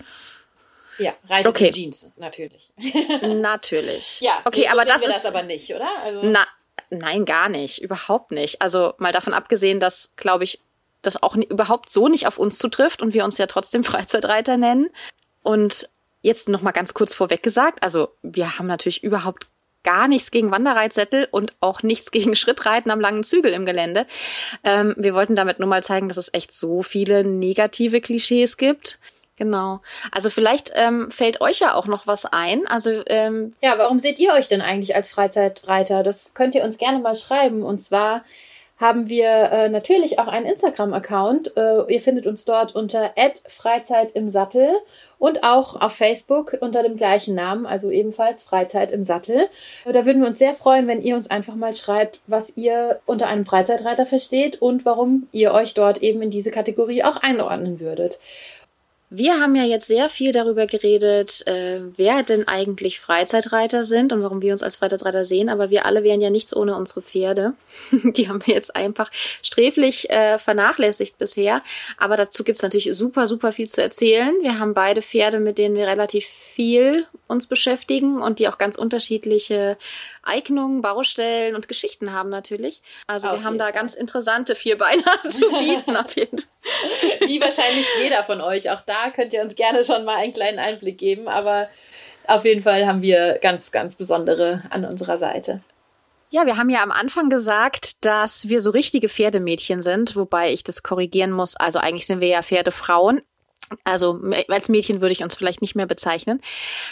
Ja, 0.98 1.14
reitet 1.30 1.48
okay. 1.48 1.72
Jeans, 1.72 2.12
natürlich. 2.18 2.72
natürlich. 3.22 4.22
Ja, 4.22 4.42
okay, 4.46 4.68
aber 4.68 4.86
das 4.86 5.02
ist 5.02 5.14
das 5.14 5.26
aber 5.26 5.44
nicht, 5.44 5.74
oder? 5.74 5.88
Also 6.04 6.22
na, 6.24 6.46
nein, 6.90 7.26
gar 7.26 7.50
nicht, 7.50 7.82
überhaupt 7.82 8.32
nicht. 8.32 8.62
Also 8.62 8.94
mal 8.98 9.12
davon 9.12 9.34
abgesehen, 9.34 9.80
dass, 9.80 10.14
glaube 10.16 10.44
ich, 10.44 10.62
das 11.02 11.22
auch 11.22 11.36
überhaupt 11.36 11.90
so 11.90 12.08
nicht 12.08 12.28
auf 12.28 12.38
uns 12.38 12.58
zutrifft 12.58 13.02
und 13.02 13.14
wir 13.14 13.26
uns 13.26 13.38
ja 13.38 13.48
trotzdem 13.48 13.84
Freizeitreiter 13.86 14.58
nennen. 14.58 14.90
Und 15.44 15.90
jetzt 16.22 16.50
noch 16.50 16.62
mal 16.62 16.72
ganz 16.72 16.94
kurz 16.94 17.14
vorweg 17.14 17.44
gesagt, 17.44 17.84
also 17.84 18.10
wir 18.24 18.58
haben 18.58 18.68
natürlich 18.68 19.04
überhaupt 19.04 19.48
gar 19.84 20.08
nichts 20.08 20.32
gegen 20.32 20.52
Wanderreitsättel 20.52 21.28
und 21.32 21.54
auch 21.62 21.84
nichts 21.84 22.12
gegen 22.12 22.36
Schrittreiten 22.36 22.92
am 22.92 23.00
langen 23.00 23.24
Zügel 23.24 23.54
im 23.54 23.66
Gelände. 23.66 24.08
Ähm, 24.64 24.96
wir 24.98 25.14
wollten 25.14 25.36
damit 25.36 25.60
nur 25.60 25.70
mal 25.70 25.84
zeigen, 25.84 26.10
dass 26.10 26.18
es 26.18 26.34
echt 26.34 26.52
so 26.52 26.82
viele 26.82 27.24
negative 27.24 28.02
Klischees 28.02 28.58
gibt. 28.58 29.00
Genau. 29.38 29.82
Also 30.12 30.30
vielleicht 30.30 30.72
ähm, 30.76 31.12
fällt 31.12 31.42
euch 31.42 31.60
ja 31.60 31.74
auch 31.74 31.88
noch 31.88 32.08
was 32.08 32.26
ein. 32.26 32.66
Also 32.68 33.04
ähm, 33.08 33.52
ja, 33.62 33.78
warum 33.78 34.00
seht 34.00 34.18
ihr 34.20 34.32
euch 34.34 34.48
denn 34.48 34.62
eigentlich 34.62 34.96
als 34.96 35.10
Freizeitreiter? 35.10 36.04
Das 36.04 36.34
könnt 36.34 36.56
ihr 36.56 36.64
uns 36.64 36.78
gerne 36.78 37.00
mal 37.00 37.18
schreiben. 37.18 37.64
Und 37.64 37.80
zwar 37.80 38.24
haben 38.78 39.08
wir 39.08 39.30
äh, 39.30 39.70
natürlich 39.70 40.20
auch 40.20 40.28
einen 40.28 40.46
Instagram-Account. 40.46 41.56
Äh, 41.56 41.94
ihr 41.94 42.02
findet 42.02 42.28
uns 42.28 42.44
dort 42.44 42.76
unter 42.76 43.14
Freizeit 43.48 44.12
im 44.12 44.30
Sattel 44.30 44.70
und 45.18 45.44
auch 45.44 45.80
auf 45.80 45.94
Facebook 45.94 46.58
unter 46.60 46.84
dem 46.84 46.98
gleichen 46.98 47.36
Namen, 47.36 47.66
also 47.66 47.90
ebenfalls 47.90 48.44
Freizeit 48.44 48.92
im 48.92 49.04
Sattel. 49.04 49.48
Da 49.86 50.06
würden 50.06 50.22
wir 50.22 50.28
uns 50.28 50.40
sehr 50.40 50.54
freuen, 50.54 50.88
wenn 50.88 51.02
ihr 51.02 51.16
uns 51.16 51.32
einfach 51.32 51.56
mal 51.56 51.74
schreibt, 51.74 52.20
was 52.28 52.54
ihr 52.58 53.00
unter 53.06 53.28
einem 53.28 53.46
Freizeitreiter 53.46 54.06
versteht 54.06 54.62
und 54.62 54.86
warum 54.86 55.28
ihr 55.32 55.54
euch 55.54 55.74
dort 55.74 56.00
eben 56.00 56.22
in 56.22 56.30
diese 56.30 56.52
Kategorie 56.52 57.04
auch 57.04 57.18
einordnen 57.18 57.80
würdet. 57.80 58.20
Wir 59.18 59.40
haben 59.40 59.56
ja 59.56 59.64
jetzt 59.64 59.88
sehr 59.88 60.10
viel 60.10 60.34
darüber 60.34 60.68
geredet, 60.68 61.48
äh, 61.48 61.80
wer 61.96 62.22
denn 62.24 62.50
eigentlich 62.50 63.00
Freizeitreiter 63.00 63.86
sind 63.86 64.12
und 64.12 64.22
warum 64.22 64.42
wir 64.42 64.52
uns 64.52 64.62
als 64.62 64.76
Freizeitreiter 64.76 65.24
sehen, 65.24 65.48
aber 65.48 65.70
wir 65.70 65.86
alle 65.86 66.04
wären 66.04 66.20
ja 66.20 66.30
nichts 66.30 66.54
ohne 66.54 66.76
unsere 66.76 67.02
Pferde. 67.02 67.54
Die 67.92 68.28
haben 68.28 68.46
wir 68.46 68.54
jetzt 68.54 68.76
einfach 68.76 69.10
sträflich 69.14 70.10
äh, 70.10 70.38
vernachlässigt 70.38 71.18
bisher. 71.18 71.62
Aber 71.98 72.18
dazu 72.18 72.44
gibt's 72.44 72.62
natürlich 72.62 72.90
super, 72.92 73.26
super 73.26 73.54
viel 73.54 73.70
zu 73.70 73.82
erzählen. 73.82 74.34
Wir 74.42 74.60
haben 74.60 74.74
beide 74.74 75.02
Pferde, 75.02 75.40
mit 75.40 75.60
denen 75.60 75.76
wir 75.76 75.88
relativ 75.88 76.26
viel 76.26 77.08
uns 77.28 77.48
beschäftigen 77.48 78.22
und 78.22 78.40
die 78.40 78.50
auch 78.50 78.58
ganz 78.58 78.76
unterschiedliche 78.76 79.78
Eignungen, 80.24 80.82
Baustellen 80.82 81.56
und 81.56 81.70
Geschichten 81.70 82.12
haben 82.12 82.30
natürlich. 82.30 82.82
Also 83.08 83.30
auf 83.30 83.40
wir 83.40 83.44
haben 83.46 83.58
da 83.58 83.66
Fall. 83.66 83.74
ganz 83.74 83.94
interessante 83.94 84.56
Vierbeiner 84.56 85.04
zu 85.30 85.50
bieten 85.52 85.96
auf 85.96 86.16
jeden 86.18 86.40
Fall. 86.40 86.55
Wie 87.28 87.42
wahrscheinlich 87.42 87.86
jeder 88.02 88.24
von 88.24 88.42
euch. 88.42 88.70
Auch 88.72 88.82
da 88.82 89.12
könnt 89.12 89.34
ihr 89.34 89.42
uns 89.42 89.56
gerne 89.56 89.84
schon 89.84 90.06
mal 90.06 90.18
einen 90.18 90.34
kleinen 90.34 90.60
Einblick 90.60 90.98
geben. 90.98 91.28
Aber 91.28 91.70
auf 92.28 92.46
jeden 92.46 92.64
Fall 92.64 92.86
haben 92.88 93.02
wir 93.02 93.40
ganz, 93.42 93.72
ganz 93.72 93.96
besondere 93.96 94.64
an 94.70 94.86
unserer 94.86 95.18
Seite. 95.18 95.62
Ja, 96.32 96.46
wir 96.46 96.58
haben 96.58 96.70
ja 96.70 96.84
am 96.84 96.92
Anfang 96.92 97.30
gesagt, 97.30 98.04
dass 98.04 98.50
wir 98.50 98.60
so 98.62 98.72
richtige 98.72 99.10
Pferdemädchen 99.10 99.82
sind, 99.82 100.16
wobei 100.16 100.52
ich 100.52 100.64
das 100.64 100.84
korrigieren 100.84 101.32
muss. 101.32 101.56
Also 101.56 101.80
eigentlich 101.80 102.08
sind 102.08 102.20
wir 102.20 102.28
ja 102.28 102.42
Pferdefrauen. 102.42 103.22
Also 103.84 104.20
als 104.50 104.70
Mädchen 104.70 105.02
würde 105.02 105.14
ich 105.14 105.24
uns 105.24 105.36
vielleicht 105.36 105.62
nicht 105.62 105.76
mehr 105.76 105.86
bezeichnen. 105.86 106.42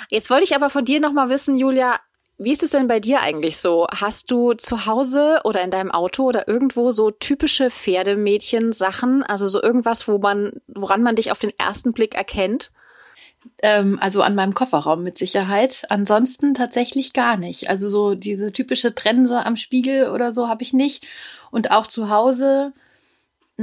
Jetzt 0.09 0.29
wollte 0.29 0.43
ich 0.43 0.55
aber 0.55 0.69
von 0.69 0.85
dir 0.85 0.99
nochmal 0.99 1.29
wissen, 1.29 1.57
Julia, 1.57 1.99
wie 2.37 2.51
ist 2.51 2.63
es 2.63 2.71
denn 2.71 2.87
bei 2.87 2.99
dir 2.99 3.21
eigentlich 3.21 3.57
so? 3.57 3.87
Hast 3.93 4.31
du 4.31 4.53
zu 4.53 4.85
Hause 4.85 5.41
oder 5.43 5.63
in 5.63 5.71
deinem 5.71 5.91
Auto 5.91 6.23
oder 6.23 6.47
irgendwo 6.47 6.91
so 6.91 7.11
typische 7.11 7.69
Pferdemädchen-Sachen? 7.69 9.23
Also 9.23 9.47
so 9.47 9.61
irgendwas, 9.61 10.07
wo 10.07 10.17
man, 10.17 10.53
woran 10.67 11.03
man 11.03 11.15
dich 11.15 11.31
auf 11.31 11.39
den 11.39 11.53
ersten 11.57 11.93
Blick 11.93 12.15
erkennt? 12.15 12.71
Ähm, 13.61 13.99
also 14.01 14.21
an 14.21 14.35
meinem 14.35 14.53
Kofferraum 14.53 15.03
mit 15.03 15.17
Sicherheit. 15.17 15.83
Ansonsten 15.89 16.53
tatsächlich 16.53 17.13
gar 17.13 17.37
nicht. 17.37 17.69
Also 17.69 17.87
so 17.87 18.15
diese 18.15 18.51
typische 18.51 18.95
Trense 18.95 19.45
am 19.45 19.55
Spiegel 19.55 20.09
oder 20.09 20.33
so 20.33 20.47
habe 20.47 20.63
ich 20.63 20.73
nicht. 20.73 21.05
Und 21.51 21.71
auch 21.71 21.87
zu 21.87 22.09
Hause 22.09 22.73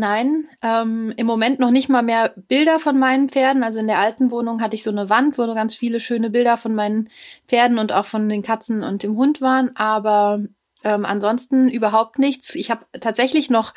Nein, 0.01 0.49
ähm, 0.63 1.13
im 1.19 1.27
Moment 1.27 1.61
noch 1.61 1.71
nicht 1.71 1.91
mal 1.91 2.01
mehr 2.01 2.33
Bilder 2.35 2.79
von 2.79 2.99
meinen 2.99 3.29
Pferden. 3.29 3.63
Also 3.63 3.81
in 3.81 3.87
der 3.87 3.99
alten 3.99 4.31
Wohnung 4.31 4.63
hatte 4.63 4.75
ich 4.75 4.83
so 4.83 4.91
eine 4.91 5.11
Wand, 5.11 5.37
wo 5.37 5.47
ganz 5.53 5.75
viele 5.75 6.01
schöne 6.01 6.31
Bilder 6.31 6.57
von 6.57 6.75
meinen 6.75 7.11
Pferden 7.49 7.79
und 7.79 7.93
auch 7.93 8.07
von 8.07 8.27
den 8.31 8.43
Katzen 8.43 8.83
und 8.83 9.03
dem 9.03 9.19
Hund 9.19 9.43
waren. 9.43 9.77
Aber 9.77 10.43
ähm, 10.85 11.05
ansonsten 11.05 11.69
überhaupt 11.69 12.19
nichts. 12.19 12.55
Ich 12.55 12.71
habe 12.71 12.87
tatsächlich 12.99 13.51
noch 13.51 13.75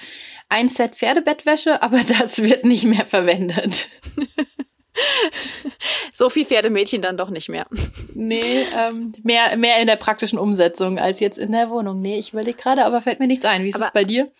ein 0.47 0.69
Set 0.69 0.95
Pferdebettwäsche, 0.95 1.81
aber 1.83 1.99
das 1.99 2.41
wird 2.41 2.63
nicht 2.63 2.85
mehr 2.85 3.05
verwendet. 3.05 3.89
so 6.13 6.29
viel 6.29 6.45
Pferdemädchen 6.45 7.01
dann 7.01 7.17
doch 7.17 7.31
nicht 7.31 7.49
mehr. 7.49 7.67
Nee, 8.13 8.65
ähm, 8.77 9.11
mehr, 9.23 9.57
mehr 9.57 9.81
in 9.81 9.87
der 9.87 9.97
praktischen 9.97 10.39
Umsetzung 10.39 10.99
als 10.99 11.19
jetzt 11.19 11.37
in 11.37 11.51
der 11.51 11.69
Wohnung. 11.69 12.01
Nee, 12.01 12.17
ich 12.17 12.31
überlege 12.31 12.57
gerade, 12.57 12.85
aber 12.85 13.01
fällt 13.01 13.19
mir 13.19 13.27
nichts 13.27 13.43
ein. 13.43 13.65
Wie 13.65 13.69
ist 13.69 13.77
es 13.77 13.91
bei 13.91 14.05
dir? 14.05 14.31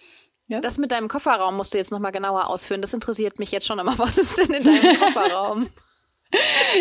Ja? 0.54 0.62
Das 0.62 0.78
mit 0.78 0.92
deinem 0.92 1.08
Kofferraum 1.08 1.58
musst 1.58 1.74
du 1.74 1.80
jetzt 1.80 1.92
nochmal 1.92 2.12
genauer 2.12 2.48
ausführen. 2.48 2.82
Das 2.82 2.94
interessiert 2.94 3.39
mich 3.39 3.52
jetzt 3.52 3.66
schon 3.66 3.80
immer. 3.80 3.98
Was 3.98 4.20
ist 4.20 4.38
denn 4.38 4.52
in 4.52 4.63
deinem 4.63 5.00
Kofferraum? 5.00 5.68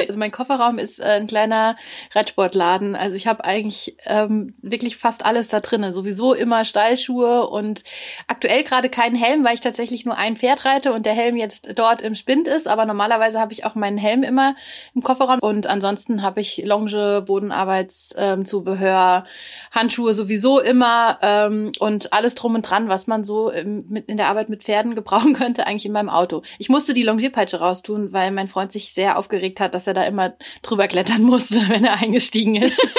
Also 0.09 0.19
mein 0.19 0.31
Kofferraum 0.31 0.79
ist 0.79 1.01
äh, 1.01 1.05
ein 1.05 1.27
kleiner 1.27 1.77
Radsportladen. 2.13 2.97
Also 2.97 3.15
ich 3.17 3.27
habe 3.27 3.45
eigentlich 3.45 3.97
ähm, 4.07 4.55
wirklich 4.63 4.97
fast 4.97 5.25
alles 5.25 5.49
da 5.49 5.61
drinne. 5.61 5.93
Sowieso 5.93 6.35
immer 6.35 6.65
Stallschuhe 6.65 7.47
und 7.49 7.85
aktuell 8.27 8.65
gerade 8.65 8.89
keinen 8.89 9.17
Helm, 9.17 9.45
weil 9.45 9.55
ich 9.55 9.61
tatsächlich 9.61 10.05
nur 10.05 10.17
ein 10.17 10.37
Pferd 10.37 10.65
reite 10.65 10.93
und 10.93 11.07
der 11.07 11.13
Helm 11.13 11.37
jetzt 11.37 11.79
dort 11.79 12.01
im 12.03 12.15
Spind 12.15 12.49
ist. 12.49 12.67
Aber 12.69 12.87
normalerweise 12.87 13.39
habe 13.39 13.53
ich 13.53 13.65
auch 13.65 13.75
meinen 13.75 13.99
Helm 13.99 14.23
immer 14.23 14.57
im 14.95 15.03
Kofferraum. 15.03 15.39
Und 15.41 15.67
ansonsten 15.67 16.23
habe 16.23 16.41
ich 16.41 16.63
Longe, 16.65 17.23
Bodenarbeitszubehör, 17.27 19.25
ähm, 19.25 19.31
Handschuhe 19.71 20.15
sowieso 20.15 20.61
immer 20.61 21.19
ähm, 21.23 21.73
und 21.79 22.13
alles 22.13 22.35
drum 22.35 22.55
und 22.55 22.63
dran, 22.63 22.89
was 22.89 23.07
man 23.07 23.25
so 23.25 23.51
im, 23.51 23.85
mit, 23.89 24.09
in 24.09 24.17
der 24.17 24.29
Arbeit 24.29 24.49
mit 24.49 24.63
Pferden 24.63 24.95
gebrauchen 25.03 25.35
könnte, 25.35 25.67
eigentlich 25.67 25.87
in 25.87 25.93
meinem 25.93 26.11
Auto. 26.11 26.43
Ich 26.59 26.69
musste 26.69 26.95
die 26.95 27.03
Longierpeitsche 27.03 27.59
raustun, 27.59 28.13
weil 28.13 28.31
mein 28.31 28.49
Freund 28.49 28.73
sich 28.73 28.95
sehr 28.95 29.19
aufgeregt 29.19 29.42
aufgeregt 29.43 29.61
hat, 29.61 29.75
dass 29.75 29.87
er 29.87 29.95
da 29.95 30.05
immer 30.05 30.37
drüber 30.63 30.89
klettern 30.89 31.23
musste, 31.23 31.57
wenn 31.69 31.85
er 31.85 32.01
eingestiegen 32.01 32.57
ist. 32.57 32.81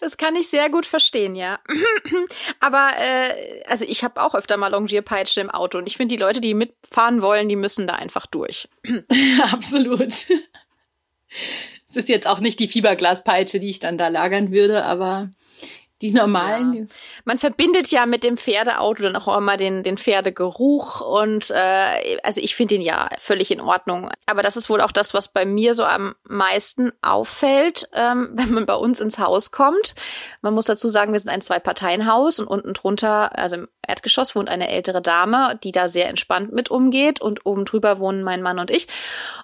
Das 0.00 0.16
kann 0.16 0.36
ich 0.36 0.48
sehr 0.48 0.70
gut 0.70 0.86
verstehen, 0.86 1.34
ja. 1.34 1.58
Aber 2.60 2.90
äh, 2.98 3.62
also 3.66 3.84
ich 3.86 4.04
habe 4.04 4.22
auch 4.22 4.34
öfter 4.34 4.56
mal 4.56 4.70
Longierpeitsche 4.70 5.40
im 5.40 5.50
Auto 5.50 5.78
und 5.78 5.86
ich 5.86 5.96
finde, 5.96 6.14
die 6.14 6.20
Leute, 6.20 6.40
die 6.40 6.54
mitfahren 6.54 7.20
wollen, 7.20 7.48
die 7.48 7.56
müssen 7.56 7.86
da 7.86 7.94
einfach 7.94 8.26
durch. 8.26 8.68
Absolut. 9.52 10.12
Es 10.12 11.96
ist 11.96 12.08
jetzt 12.08 12.26
auch 12.26 12.38
nicht 12.38 12.60
die 12.60 12.68
Fieberglaspeitsche, 12.68 13.58
die 13.58 13.68
ich 13.68 13.80
dann 13.80 13.98
da 13.98 14.08
lagern 14.08 14.52
würde, 14.52 14.84
aber 14.84 15.30
die 16.02 16.12
normalen. 16.12 16.72
Ja. 16.72 16.84
Man 17.24 17.38
verbindet 17.38 17.90
ja 17.90 18.04
mit 18.04 18.22
dem 18.22 18.36
Pferdeauto 18.36 19.02
dann 19.02 19.16
auch 19.16 19.34
immer 19.36 19.56
den, 19.56 19.82
den 19.82 19.96
Pferdegeruch 19.96 21.00
und 21.00 21.50
äh, 21.50 22.18
also 22.22 22.40
ich 22.40 22.54
finde 22.54 22.74
ihn 22.74 22.82
ja 22.82 23.08
völlig 23.18 23.50
in 23.50 23.60
Ordnung. 23.60 24.10
Aber 24.26 24.42
das 24.42 24.56
ist 24.56 24.68
wohl 24.68 24.80
auch 24.82 24.92
das, 24.92 25.14
was 25.14 25.28
bei 25.28 25.46
mir 25.46 25.74
so 25.74 25.84
am 25.84 26.14
meisten 26.28 26.92
auffällt, 27.00 27.88
ähm, 27.94 28.30
wenn 28.34 28.52
man 28.52 28.66
bei 28.66 28.74
uns 28.74 29.00
ins 29.00 29.18
Haus 29.18 29.50
kommt. 29.50 29.94
Man 30.42 30.54
muss 30.54 30.66
dazu 30.66 30.88
sagen, 30.88 31.12
wir 31.12 31.20
sind 31.20 31.30
ein 31.30 31.40
Zwei-Parteien-Haus 31.40 32.40
und 32.40 32.46
unten 32.46 32.74
drunter, 32.74 33.36
also 33.38 33.56
im 33.56 33.68
Erdgeschoss, 33.88 34.34
wohnt 34.34 34.48
eine 34.48 34.68
ältere 34.68 35.02
Dame, 35.02 35.58
die 35.62 35.72
da 35.72 35.88
sehr 35.88 36.08
entspannt 36.08 36.52
mit 36.52 36.70
umgeht 36.70 37.20
und 37.20 37.44
oben 37.46 37.64
drüber 37.64 37.98
wohnen 37.98 38.22
mein 38.22 38.42
Mann 38.42 38.58
und 38.58 38.70
ich. 38.70 38.88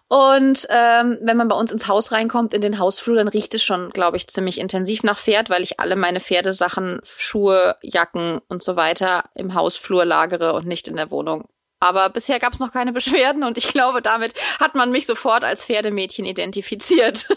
Und 0.08 0.66
ähm, 0.70 1.18
wenn 1.22 1.36
man 1.36 1.48
bei 1.48 1.56
uns 1.56 1.72
ins 1.72 1.88
Haus 1.88 2.12
reinkommt, 2.12 2.54
in 2.54 2.60
den 2.60 2.78
Hausflur, 2.78 3.16
dann 3.16 3.28
riecht 3.28 3.54
es 3.54 3.62
schon, 3.62 3.90
glaube 3.90 4.16
ich, 4.16 4.28
ziemlich 4.28 4.58
intensiv 4.58 5.02
nach 5.02 5.18
Pferd, 5.18 5.50
weil 5.50 5.62
ich 5.62 5.80
alle 5.80 5.96
meine 5.96 6.20
Pferdesachen, 6.20 7.00
Schuhe, 7.04 7.76
Jacken 7.82 8.40
und 8.48 8.62
so 8.62 8.76
weiter 8.76 9.24
im 9.34 9.54
Hausflur 9.54 10.04
lagere 10.04 10.52
und 10.54 10.66
nicht 10.66 10.88
in 10.88 10.96
der 10.96 11.10
Wohnung. 11.10 11.48
Aber 11.80 12.10
bisher 12.10 12.38
gab 12.38 12.52
es 12.52 12.60
noch 12.60 12.72
keine 12.72 12.92
Beschwerden 12.92 13.42
und 13.42 13.58
ich 13.58 13.66
glaube, 13.66 14.02
damit 14.02 14.34
hat 14.60 14.76
man 14.76 14.92
mich 14.92 15.04
sofort 15.06 15.44
als 15.44 15.64
Pferdemädchen 15.64 16.24
identifiziert. 16.24 17.26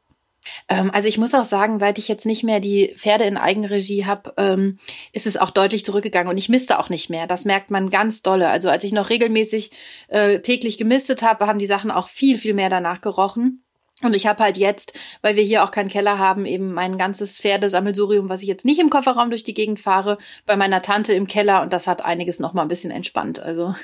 Ähm, 0.68 0.90
also 0.92 1.08
ich 1.08 1.18
muss 1.18 1.34
auch 1.34 1.44
sagen, 1.44 1.78
seit 1.78 1.98
ich 1.98 2.08
jetzt 2.08 2.26
nicht 2.26 2.44
mehr 2.44 2.60
die 2.60 2.94
Pferde 2.96 3.24
in 3.24 3.36
Eigenregie 3.36 4.06
habe, 4.06 4.32
ähm, 4.36 4.78
ist 5.12 5.26
es 5.26 5.36
auch 5.36 5.50
deutlich 5.50 5.84
zurückgegangen 5.84 6.30
und 6.30 6.38
ich 6.38 6.48
misste 6.48 6.78
auch 6.78 6.88
nicht 6.88 7.10
mehr. 7.10 7.26
Das 7.26 7.44
merkt 7.44 7.70
man 7.70 7.88
ganz 7.88 8.22
dolle. 8.22 8.48
Also 8.48 8.68
als 8.68 8.84
ich 8.84 8.92
noch 8.92 9.10
regelmäßig 9.10 9.70
äh, 10.08 10.40
täglich 10.40 10.78
gemistet 10.78 11.22
habe, 11.22 11.46
haben 11.46 11.58
die 11.58 11.66
Sachen 11.66 11.90
auch 11.90 12.08
viel, 12.08 12.38
viel 12.38 12.54
mehr 12.54 12.70
danach 12.70 13.00
gerochen. 13.00 13.62
Und 14.02 14.14
ich 14.14 14.26
habe 14.28 14.42
halt 14.42 14.56
jetzt, 14.56 14.92
weil 15.22 15.34
wir 15.34 15.42
hier 15.42 15.64
auch 15.64 15.72
keinen 15.72 15.88
Keller 15.88 16.18
haben, 16.18 16.46
eben 16.46 16.72
mein 16.72 16.98
ganzes 16.98 17.40
Pferdesammelsurium, 17.40 18.28
was 18.28 18.42
ich 18.42 18.48
jetzt 18.48 18.64
nicht 18.64 18.78
im 18.78 18.90
Kofferraum 18.90 19.30
durch 19.30 19.42
die 19.42 19.54
Gegend 19.54 19.80
fahre, 19.80 20.18
bei 20.46 20.56
meiner 20.56 20.82
Tante 20.82 21.14
im 21.14 21.26
Keller 21.26 21.62
und 21.62 21.72
das 21.72 21.88
hat 21.88 22.04
einiges 22.04 22.38
noch 22.38 22.54
mal 22.54 22.62
ein 22.62 22.68
bisschen 22.68 22.92
entspannt. 22.92 23.40
Also 23.40 23.74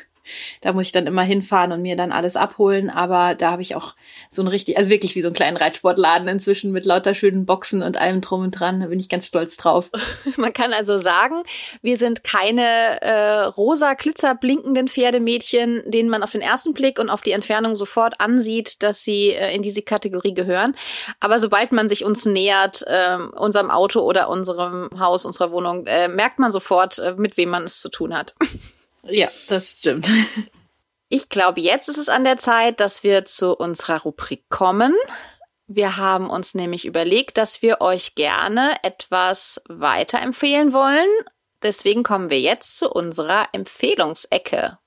da 0.60 0.72
muss 0.72 0.86
ich 0.86 0.92
dann 0.92 1.06
immer 1.06 1.22
hinfahren 1.22 1.72
und 1.72 1.82
mir 1.82 1.96
dann 1.96 2.12
alles 2.12 2.36
abholen. 2.36 2.90
Aber 2.90 3.34
da 3.34 3.50
habe 3.50 3.62
ich 3.62 3.74
auch 3.74 3.94
so 4.30 4.42
ein 4.42 4.48
richtig, 4.48 4.78
also 4.78 4.90
wirklich 4.90 5.14
wie 5.14 5.20
so 5.20 5.28
einen 5.28 5.34
kleinen 5.34 5.56
Reitsportladen 5.56 6.28
inzwischen 6.28 6.72
mit 6.72 6.84
lauter 6.84 7.14
schönen 7.14 7.46
Boxen 7.46 7.82
und 7.82 7.96
allem 7.96 8.20
drum 8.20 8.42
und 8.42 8.50
dran. 8.50 8.80
Da 8.80 8.86
bin 8.86 9.00
ich 9.00 9.08
ganz 9.08 9.26
stolz 9.26 9.56
drauf. 9.56 9.90
Man 10.36 10.52
kann 10.52 10.72
also 10.72 10.98
sagen, 10.98 11.42
wir 11.82 11.96
sind 11.96 12.24
keine 12.24 13.00
äh, 13.02 13.40
rosa 13.44 13.94
Glitzer 13.94 14.34
blinkenden 14.34 14.88
Pferdemädchen, 14.88 15.82
denen 15.86 16.08
man 16.08 16.22
auf 16.22 16.32
den 16.32 16.40
ersten 16.40 16.74
Blick 16.74 16.98
und 16.98 17.10
auf 17.10 17.22
die 17.22 17.32
Entfernung 17.32 17.74
sofort 17.74 18.20
ansieht, 18.20 18.82
dass 18.82 19.02
sie 19.02 19.30
äh, 19.30 19.54
in 19.54 19.62
diese 19.62 19.82
Kategorie 19.82 20.34
gehören. 20.34 20.74
Aber 21.20 21.38
sobald 21.38 21.72
man 21.72 21.88
sich 21.88 22.04
uns 22.04 22.24
nähert, 22.24 22.84
äh, 22.86 23.18
unserem 23.36 23.70
Auto 23.70 24.00
oder 24.00 24.28
unserem 24.28 24.90
Haus, 24.98 25.24
unserer 25.24 25.50
Wohnung, 25.50 25.86
äh, 25.86 26.08
merkt 26.08 26.38
man 26.38 26.52
sofort, 26.52 26.98
äh, 26.98 27.14
mit 27.16 27.36
wem 27.36 27.50
man 27.50 27.64
es 27.64 27.80
zu 27.80 27.88
tun 27.88 28.16
hat. 28.16 28.34
Ja, 29.06 29.28
das 29.48 29.78
stimmt. 29.78 30.08
Ich 31.08 31.28
glaube, 31.28 31.60
jetzt 31.60 31.88
ist 31.88 31.98
es 31.98 32.08
an 32.08 32.24
der 32.24 32.38
Zeit, 32.38 32.80
dass 32.80 33.04
wir 33.04 33.24
zu 33.24 33.54
unserer 33.56 34.00
Rubrik 34.00 34.48
kommen. 34.48 34.94
Wir 35.66 35.96
haben 35.96 36.28
uns 36.28 36.54
nämlich 36.54 36.84
überlegt, 36.86 37.38
dass 37.38 37.62
wir 37.62 37.80
euch 37.80 38.14
gerne 38.14 38.76
etwas 38.82 39.62
weiterempfehlen 39.68 40.72
wollen. 40.72 41.08
Deswegen 41.62 42.02
kommen 42.02 42.30
wir 42.30 42.40
jetzt 42.40 42.78
zu 42.78 42.90
unserer 42.90 43.48
Empfehlungsecke. 43.52 44.78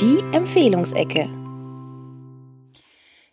Die 0.00 0.24
Empfehlungsecke. 0.32 1.39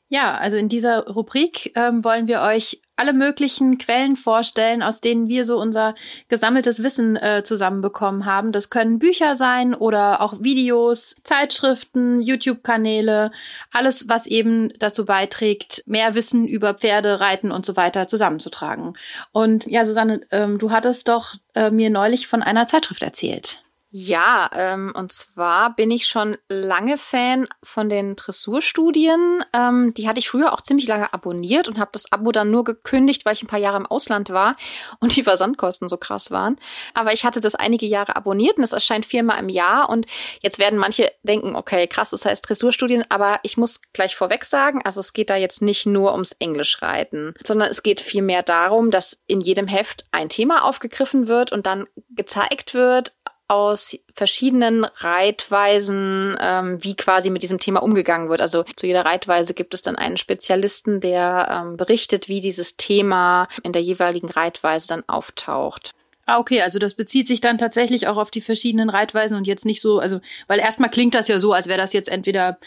Ja, 0.10 0.36
also 0.36 0.56
in 0.56 0.70
dieser 0.70 1.06
Rubrik 1.06 1.74
ähm, 1.76 2.02
wollen 2.04 2.28
wir 2.28 2.42
euch 2.42 2.82
alle 2.96 3.12
möglichen 3.12 3.78
Quellen 3.78 4.16
vorstellen, 4.16 4.82
aus 4.82 5.02
denen 5.02 5.28
wir 5.28 5.46
so 5.46 5.60
unser 5.60 5.96
gesammeltes 6.30 6.82
Wissen 6.82 7.18
äh, 7.18 7.44
zusammenbekommen 7.44 8.26
haben. 8.26 8.54
Das 8.54 8.70
können 8.70 9.00
Bücher 9.00 9.36
sein 9.36 9.76
oder 9.76 10.22
auch 10.22 10.42
Videos, 10.42 11.18
Zeitschriften, 11.24 12.22
YouTube-Kanäle, 12.22 13.32
alles, 13.72 14.08
was 14.08 14.28
eben 14.28 14.72
dazu 14.80 15.06
beiträgt, 15.06 15.84
mehr 15.86 16.16
Wissen 16.16 16.48
über 16.48 16.74
Pferde, 16.74 17.20
Reiten 17.20 17.52
und 17.52 17.66
so 17.66 17.76
weiter 17.76 18.08
zusammenzutragen. 18.08 18.94
Und 19.34 19.68
ja, 19.68 19.86
Susanne, 19.86 20.22
ähm, 20.32 20.58
du 20.58 20.72
hattest 20.72 21.10
doch 21.10 21.36
äh, 21.54 21.70
mir 21.70 21.90
neulich 21.90 22.28
von 22.28 22.42
einer 22.42 22.66
Zeitschrift 22.66 23.04
erzählt. 23.04 23.62
Ja, 23.90 24.50
ähm, 24.54 24.92
und 24.94 25.14
zwar 25.14 25.74
bin 25.74 25.92
ich 25.92 26.08
schon 26.08 26.38
lange 26.50 26.98
Fan 26.98 27.48
von 27.64 27.88
den 27.88 28.18
Dressurstudien. 28.18 29.46
Ähm, 29.54 29.94
die 29.94 30.10
hatte 30.10 30.20
ich 30.20 30.30
früher 30.30 30.52
auch 30.52 30.60
ziemlich 30.60 30.88
lange 30.88 31.14
abonniert 31.14 31.70
und 31.70 31.80
habe 31.80 31.92
das 31.94 32.12
Abo 32.12 32.34
dann 32.34 32.52
nur 32.52 32.66
gekündigt, 32.66 33.26
weil 33.26 33.34
ich 33.34 33.44
ein 33.44 33.48
paar 33.48 33.60
Jahre 33.60 33.78
im 33.78 33.86
Ausland 33.86 34.30
war 34.30 34.58
und 35.00 35.16
die 35.16 35.24
Versandkosten 35.24 35.88
so 35.88 35.96
krass 35.96 36.32
waren. 36.32 36.58
Aber 36.96 37.14
ich 37.14 37.24
hatte 37.24 37.40
das 37.40 37.56
einige 37.56 37.86
Jahre 37.86 38.18
abonniert 38.18 38.58
und 38.58 38.64
es 38.64 38.74
erscheint 38.74 39.06
viermal 39.06 39.40
im 39.40 39.48
Jahr. 39.48 39.90
Und 39.90 40.06
jetzt 40.42 40.60
werden 40.60 40.78
manche 40.78 41.10
denken, 41.24 41.56
okay, 41.56 41.88
krass, 41.88 42.10
das 42.10 42.26
heißt 42.26 42.48
Dressurstudien. 42.48 43.06
Aber 43.08 43.40
ich 43.44 43.56
muss 43.56 43.80
gleich 43.94 44.18
vorweg 44.18 44.44
sagen, 44.44 44.82
also 44.84 45.00
es 45.00 45.14
geht 45.14 45.30
da 45.30 45.38
jetzt 45.38 45.62
nicht 45.62 45.86
nur 45.86 46.12
ums 46.12 46.34
Englischreiten, 46.34 47.36
sondern 47.42 47.70
es 47.70 47.84
geht 47.84 48.02
vielmehr 48.02 48.44
darum, 48.44 48.92
dass 48.92 49.18
in 49.28 49.40
jedem 49.40 49.68
Heft 49.68 50.06
ein 50.12 50.28
Thema 50.28 50.66
aufgegriffen 50.66 51.30
wird 51.30 51.54
und 51.54 51.66
dann 51.66 51.88
gezeigt 52.10 52.74
wird, 52.74 53.14
aus 53.48 53.98
verschiedenen 54.14 54.84
Reitweisen, 54.84 56.38
ähm, 56.40 56.84
wie 56.84 56.96
quasi 56.96 57.30
mit 57.30 57.44
diesem 57.44 57.60
Thema 57.60 57.82
umgegangen 57.82 58.30
wird. 58.30 58.42
Also 58.42 58.64
zu 58.76 58.88
jeder 58.88 59.06
Reitweise 59.06 59.54
gibt 59.54 59.74
es 59.74 59.82
dann 59.82 59.96
einen 59.96 60.18
Spezialisten, 60.18 61.00
der 61.00 61.48
ähm, 61.50 61.78
berichtet, 61.78 62.28
wie 62.28 62.42
dieses 62.42 62.76
Thema 62.76 63.48
in 63.64 63.72
der 63.72 63.82
jeweiligen 63.82 64.30
Reitweise 64.30 64.88
dann 64.88 65.04
auftaucht. 65.08 65.94
Ah, 66.26 66.40
okay, 66.40 66.62
also 66.62 66.78
das 66.78 66.94
bezieht 66.94 67.26
sich 67.26 67.40
dann 67.40 67.58
tatsächlich 67.58 68.08
auch 68.08 68.18
auf 68.18 68.32
die 68.32 68.42
verschiedenen 68.42 68.90
Reitweisen 68.90 69.38
und 69.38 69.48
jetzt 69.48 69.66
nicht 69.66 69.82
so, 69.82 70.00
also, 70.00 70.20
weil 70.48 70.60
erstmal 70.60 70.90
klingt 70.90 71.16
das 71.16 71.30
ja 71.30 71.40
so, 71.40 71.54
als 71.54 71.68
wäre 71.68 71.80
das 71.80 71.94
jetzt 71.94 72.10
entweder 72.10 72.58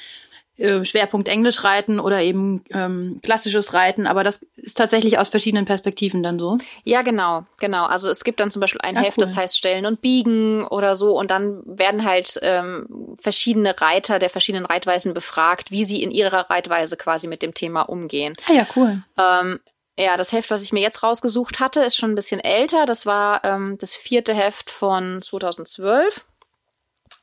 äh, 0.60 0.84
Schwerpunkt 0.84 1.28
Englisch 1.28 1.64
reiten 1.64 2.00
oder 2.00 2.20
eben 2.20 2.62
ähm, 2.70 3.20
klassisches 3.22 3.72
Reiten, 3.72 4.06
aber 4.06 4.24
das 4.24 4.40
ist 4.56 4.76
tatsächlich 4.76 5.18
aus 5.18 5.28
verschiedenen 5.28 5.64
Perspektiven 5.64 6.22
dann 6.22 6.38
so. 6.38 6.58
Ja, 6.84 7.02
genau, 7.02 7.44
genau. 7.58 7.86
Also 7.86 8.10
es 8.10 8.24
gibt 8.24 8.40
dann 8.40 8.50
zum 8.50 8.60
Beispiel 8.60 8.80
ein 8.82 8.94
ja, 8.94 9.02
Heft, 9.02 9.18
cool. 9.18 9.24
das 9.24 9.36
heißt 9.36 9.56
Stellen 9.56 9.86
und 9.86 10.00
Biegen 10.02 10.66
oder 10.66 10.96
so, 10.96 11.18
und 11.18 11.30
dann 11.30 11.62
werden 11.64 12.04
halt 12.04 12.38
ähm, 12.42 13.16
verschiedene 13.20 13.80
Reiter 13.80 14.18
der 14.18 14.30
verschiedenen 14.30 14.66
Reitweisen 14.66 15.14
befragt, 15.14 15.70
wie 15.70 15.84
sie 15.84 16.02
in 16.02 16.10
ihrer 16.10 16.50
Reitweise 16.50 16.96
quasi 16.96 17.26
mit 17.26 17.42
dem 17.42 17.54
Thema 17.54 17.82
umgehen. 17.82 18.34
Ah 18.46 18.52
ja, 18.52 18.66
cool. 18.76 19.02
Ähm, 19.18 19.60
ja, 19.98 20.16
das 20.16 20.32
Heft, 20.32 20.50
was 20.50 20.62
ich 20.62 20.72
mir 20.72 20.80
jetzt 20.80 21.02
rausgesucht 21.02 21.60
hatte, 21.60 21.80
ist 21.80 21.96
schon 21.96 22.12
ein 22.12 22.16
bisschen 22.16 22.40
älter. 22.40 22.86
Das 22.86 23.06
war 23.06 23.44
ähm, 23.44 23.76
das 23.78 23.94
vierte 23.94 24.34
Heft 24.34 24.70
von 24.70 25.20
2012. 25.20 26.26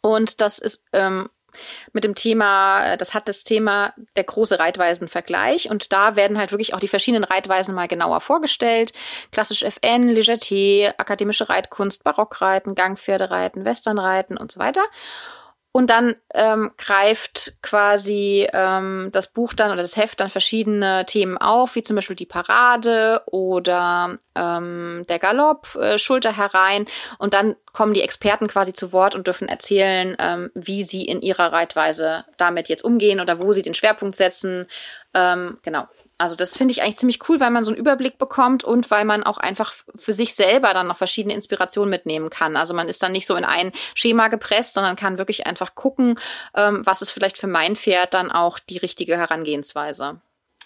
Und 0.01 0.41
das 0.41 0.59
ist 0.59 0.83
ähm, 0.93 1.29
mit 1.93 2.03
dem 2.03 2.15
Thema, 2.15 2.97
das 2.97 3.13
hat 3.13 3.27
das 3.27 3.43
Thema 3.43 3.93
der 4.15 4.23
große 4.23 4.59
Reitweisenvergleich 4.59 5.69
und 5.69 5.91
da 5.93 6.15
werden 6.15 6.37
halt 6.37 6.51
wirklich 6.51 6.73
auch 6.73 6.79
die 6.79 6.87
verschiedenen 6.87 7.23
Reitweisen 7.23 7.75
mal 7.75 7.87
genauer 7.87 8.21
vorgestellt. 8.21 8.93
Klassisch 9.31 9.63
FN, 9.63 10.09
Legerté, 10.09 10.93
akademische 10.97 11.49
Reitkunst, 11.49 12.03
Barockreiten, 12.03 12.75
Gangpferdereiten, 12.75 13.65
Westernreiten 13.65 14.37
und 14.37 14.51
so 14.51 14.59
weiter. 14.59 14.81
Und 15.77 15.91
dann 15.91 16.15
ähm, 16.33 16.71
greift 16.75 17.61
quasi 17.61 18.47
ähm, 18.51 19.11
das 19.13 19.27
Buch 19.27 19.53
dann 19.53 19.71
oder 19.71 19.83
das 19.83 19.95
Heft 19.95 20.19
dann 20.19 20.31
verschiedene 20.31 21.05
Themen 21.05 21.37
auf, 21.37 21.75
wie 21.75 21.83
zum 21.83 21.95
Beispiel 21.95 22.15
die 22.15 22.25
Parade 22.25 23.21
oder 23.27 24.17
ähm, 24.33 25.05
der 25.07 25.19
Galopp, 25.19 25.75
äh, 25.75 25.99
Schulter 25.99 26.35
herein. 26.35 26.87
Und 27.19 27.35
dann 27.35 27.55
kommen 27.73 27.93
die 27.93 28.01
Experten 28.01 28.47
quasi 28.47 28.73
zu 28.73 28.91
Wort 28.91 29.13
und 29.13 29.27
dürfen 29.27 29.47
erzählen, 29.47 30.17
ähm, 30.17 30.49
wie 30.55 30.83
sie 30.83 31.05
in 31.05 31.21
ihrer 31.21 31.53
Reitweise 31.53 32.25
damit 32.37 32.69
jetzt 32.69 32.83
umgehen 32.83 33.19
oder 33.19 33.37
wo 33.37 33.51
sie 33.51 33.61
den 33.61 33.75
Schwerpunkt 33.75 34.15
setzen. 34.15 34.65
Ähm, 35.13 35.57
genau. 35.61 35.87
Also 36.19 36.35
das 36.35 36.57
finde 36.57 36.71
ich 36.71 36.81
eigentlich 36.81 36.97
ziemlich 36.97 37.29
cool, 37.29 37.39
weil 37.39 37.51
man 37.51 37.63
so 37.63 37.71
einen 37.71 37.79
Überblick 37.79 38.17
bekommt 38.17 38.63
und 38.63 38.89
weil 38.89 39.05
man 39.05 39.23
auch 39.23 39.37
einfach 39.37 39.73
für 39.95 40.13
sich 40.13 40.33
selber 40.33 40.73
dann 40.73 40.87
noch 40.87 40.97
verschiedene 40.97 41.35
Inspirationen 41.35 41.89
mitnehmen 41.89 42.29
kann. 42.29 42.55
Also 42.55 42.73
man 42.73 42.87
ist 42.87 43.03
dann 43.03 43.11
nicht 43.11 43.27
so 43.27 43.35
in 43.35 43.45
ein 43.45 43.71
Schema 43.93 44.27
gepresst, 44.27 44.73
sondern 44.73 44.95
kann 44.95 45.19
wirklich 45.19 45.45
einfach 45.45 45.75
gucken, 45.75 46.19
ähm, 46.55 46.81
was 46.85 47.01
ist 47.01 47.11
vielleicht 47.11 47.37
für 47.37 47.47
mein 47.47 47.75
Pferd 47.75 48.15
dann 48.15 48.31
auch 48.31 48.57
die 48.57 48.77
richtige 48.77 49.15
Herangehensweise. 49.15 50.19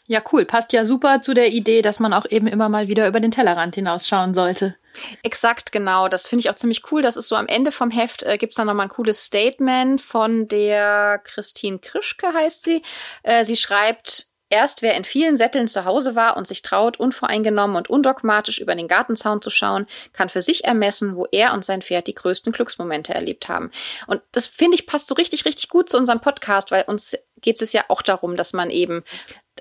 Ja, 0.08 0.22
cool. 0.32 0.46
Passt 0.46 0.74
ja 0.74 0.86
super 0.86 1.22
zu 1.22 1.34
der 1.34 1.52
Idee, 1.52 1.82
dass 1.82 2.00
man 2.00 2.14
auch 2.14 2.26
eben 2.30 2.48
immer 2.48 2.70
mal 2.70 2.88
wieder 2.88 3.08
über 3.08 3.20
den 3.20 3.32
Tellerrand 3.32 3.76
hinausschauen 3.76 4.34
sollte. 4.34 4.76
Exakt, 5.24 5.72
genau. 5.72 6.08
Das 6.08 6.28
finde 6.28 6.42
ich 6.42 6.50
auch 6.50 6.56
ziemlich 6.56 6.92
cool. 6.92 7.02
Das 7.02 7.16
ist 7.16 7.28
so 7.28 7.36
am 7.36 7.48
Ende 7.48 7.72
vom 7.72 7.92
Heft 7.92 8.24
äh, 8.24 8.38
gibt's 8.38 8.58
dann 8.58 8.68
nochmal 8.68 8.88
ein 8.88 8.92
cooles 8.92 9.24
Statement 9.26 10.02
von 10.02 10.48
der 10.48 11.22
Christine 11.24 11.80
Krischke 11.80 12.28
heißt 12.34 12.64
sie. 12.64 12.82
Äh, 13.24 13.46
sie 13.46 13.56
schreibt, 13.56 14.28
Erst 14.52 14.82
wer 14.82 14.96
in 14.96 15.06
vielen 15.06 15.38
Sätteln 15.38 15.70
zu 15.70 15.86
Hause 15.86 16.14
war 16.14 16.36
und 16.36 16.46
sich 16.46 16.62
traut, 16.62 17.00
unvoreingenommen 17.00 17.78
und 17.78 17.90
undogmatisch 17.90 18.60
über 18.60 18.76
den 18.76 18.90
Gartenzaun 18.90 19.42
zu 19.42 19.50
schauen, 19.50 19.88
kann 20.12 20.28
für 20.28 20.42
sich 20.42 20.66
ermessen, 20.66 21.16
wo 21.16 21.26
er 21.32 21.54
und 21.54 21.64
sein 21.64 21.82
Pferd 21.82 22.08
die 22.08 22.14
größten 22.14 22.52
Glücksmomente 22.52 23.14
erlebt 23.14 23.48
haben. 23.48 23.72
Und 24.08 24.22
das 24.34 24.46
finde 24.46 24.76
ich 24.76 24.86
passt 24.86 25.08
so 25.08 25.16
richtig, 25.16 25.46
richtig 25.46 25.70
gut 25.70 25.88
zu 25.88 25.96
unserem 25.96 26.20
Podcast, 26.20 26.70
weil 26.70 26.84
uns 26.84 27.18
geht 27.40 27.62
es 27.62 27.72
ja 27.72 27.86
auch 27.88 28.02
darum, 28.02 28.36
dass 28.36 28.52
man 28.52 28.70
eben 28.70 29.06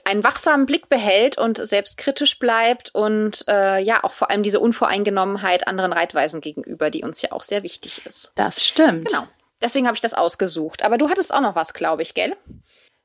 einen 0.05 0.25
wachsamen 0.25 0.67
Blick 0.67 0.89
behält 0.89 1.39
und 1.39 1.65
selbstkritisch 1.65 2.41
bleibt 2.41 2.93
und 2.93 3.45
äh, 3.47 3.81
ja 3.81 4.03
auch 4.03 4.13
vor 4.13 4.29
allem 4.29 4.43
diese 4.43 4.59
Unvoreingenommenheit 4.59 5.69
anderen 5.69 5.93
Reitweisen 5.93 6.41
gegenüber, 6.41 6.91
die 6.91 7.05
uns 7.05 7.23
ja 7.23 7.31
auch 7.31 7.45
sehr 7.45 7.63
wichtig 7.63 8.03
ist. 8.07 8.33
Das 8.35 8.67
stimmt. 8.67 9.07
Genau. 9.07 9.23
Deswegen 9.63 9.87
habe 9.87 9.95
ich 9.95 10.01
das 10.01 10.15
ausgesucht. 10.15 10.83
Aber 10.83 10.99
du 10.99 11.11
hattest 11.11 11.33
auch 11.33 11.41
noch 11.41 11.55
was, 11.55 11.75
glaube 11.75 12.03
ich, 12.03 12.15
gell? 12.15 12.37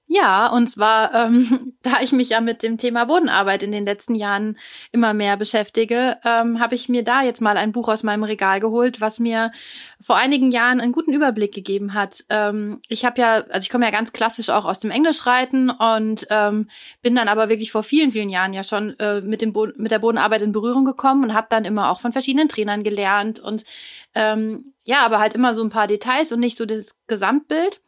Ja, 0.08 0.52
und 0.52 0.68
zwar, 0.70 1.16
ähm, 1.16 1.74
da 1.82 2.00
ich 2.02 2.12
mich 2.12 2.30
ja 2.30 2.40
mit 2.40 2.62
dem 2.62 2.78
Thema 2.78 3.06
Bodenarbeit 3.06 3.64
in 3.64 3.72
den 3.72 3.86
letzten 3.86 4.14
Jahren 4.14 4.58
immer 4.92 5.14
mehr 5.14 5.36
beschäftige, 5.36 6.18
ähm, 6.24 6.60
habe 6.60 6.76
ich 6.76 6.90
mir 6.90 7.04
da 7.04 7.24
jetzt 7.24 7.42
mal 7.42 7.58
ein 7.58 7.72
Buch 7.72 7.88
aus 7.88 8.04
meinem 8.04 8.24
Regal 8.24 8.60
geholt, 8.60 9.02
was 9.02 9.20
mir 9.20 9.52
vor 10.00 10.16
einigen 10.16 10.52
Jahren 10.52 10.80
einen 10.80 10.92
guten 10.92 11.12
Überblick 11.12 11.54
gegeben 11.54 11.96
hat. 11.96 12.24
Ähm, 12.30 12.82
ich 12.88 13.04
habe 13.04 13.20
ja, 13.20 13.44
also 13.50 13.62
ich 13.62 13.70
komme 13.72 13.86
ja 13.86 13.92
ganz 13.92 14.14
klassisch 14.14 14.50
auch 14.50 14.66
aus 14.66 14.80
dem 14.80 14.92
Englischreiten 14.92 15.72
und 15.72 16.28
ähm, 16.30 16.70
bin 17.02 17.16
dann 17.16 17.28
aber 17.28 17.50
wirklich 17.50 17.72
vor 17.72 17.84
vielen, 17.84 18.12
vielen 18.12 18.30
Jahren 18.30 18.54
ja 18.54 18.64
schon 18.64 18.98
äh, 19.00 19.22
mit, 19.22 19.42
dem 19.42 19.54
Bo 19.54 19.68
mit 19.76 19.92
der 19.92 20.00
Bodenarbeit 20.00 20.44
in 20.44 20.52
Berührung 20.52 20.86
gekommen 20.86 21.24
und 21.24 21.34
habe 21.34 21.48
dann 21.50 21.66
immer 21.66 21.90
auch 21.90 22.00
von 22.00 22.12
verschiedenen 22.12 22.48
Trainern 22.48 22.84
gelernt 22.84 23.40
und 23.40 23.66
ähm, 24.14 24.74
ja, 24.84 25.00
aber 25.00 25.20
halt 25.20 25.34
immer 25.34 25.56
so 25.56 25.64
ein 25.64 25.72
paar 25.72 25.88
Details 25.88 26.32
und 26.32 26.40
nicht 26.40 26.58
so 26.58 26.68
das 26.68 26.96
Gesamtbild. 27.08 27.82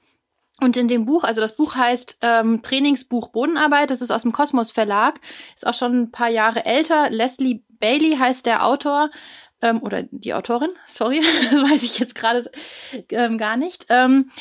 Und 0.60 0.76
in 0.76 0.88
dem 0.88 1.06
Buch, 1.06 1.24
also 1.24 1.40
das 1.40 1.56
Buch 1.56 1.76
heißt 1.76 2.18
ähm, 2.22 2.62
Trainingsbuch 2.64 3.30
Bodenarbeit, 3.30 3.92
das 3.92 4.02
ist 4.02 4.12
aus 4.12 4.24
dem 4.24 4.32
Kosmos 4.32 4.72
Verlag, 4.72 5.20
ist 5.56 5.68
auch 5.68 5.74
schon 5.74 6.02
ein 6.02 6.12
paar 6.12 6.30
Jahre 6.30 6.66
älter. 6.66 7.10
Leslie 7.12 7.64
Bailey 7.80 8.18
heißt 8.18 8.46
der 8.46 8.66
Autor 8.66 9.12
ähm, 9.62 9.82
oder 9.84 10.04
die 10.10 10.34
Autorin, 10.34 10.72
sorry, 10.88 11.20
weiß 11.22 11.84
ich 11.84 12.00
jetzt 12.00 12.16
gerade 12.16 12.50
ähm, 13.10 13.38
gar 13.38 13.58
nicht. 13.58 13.86
Ähm, 13.90 14.32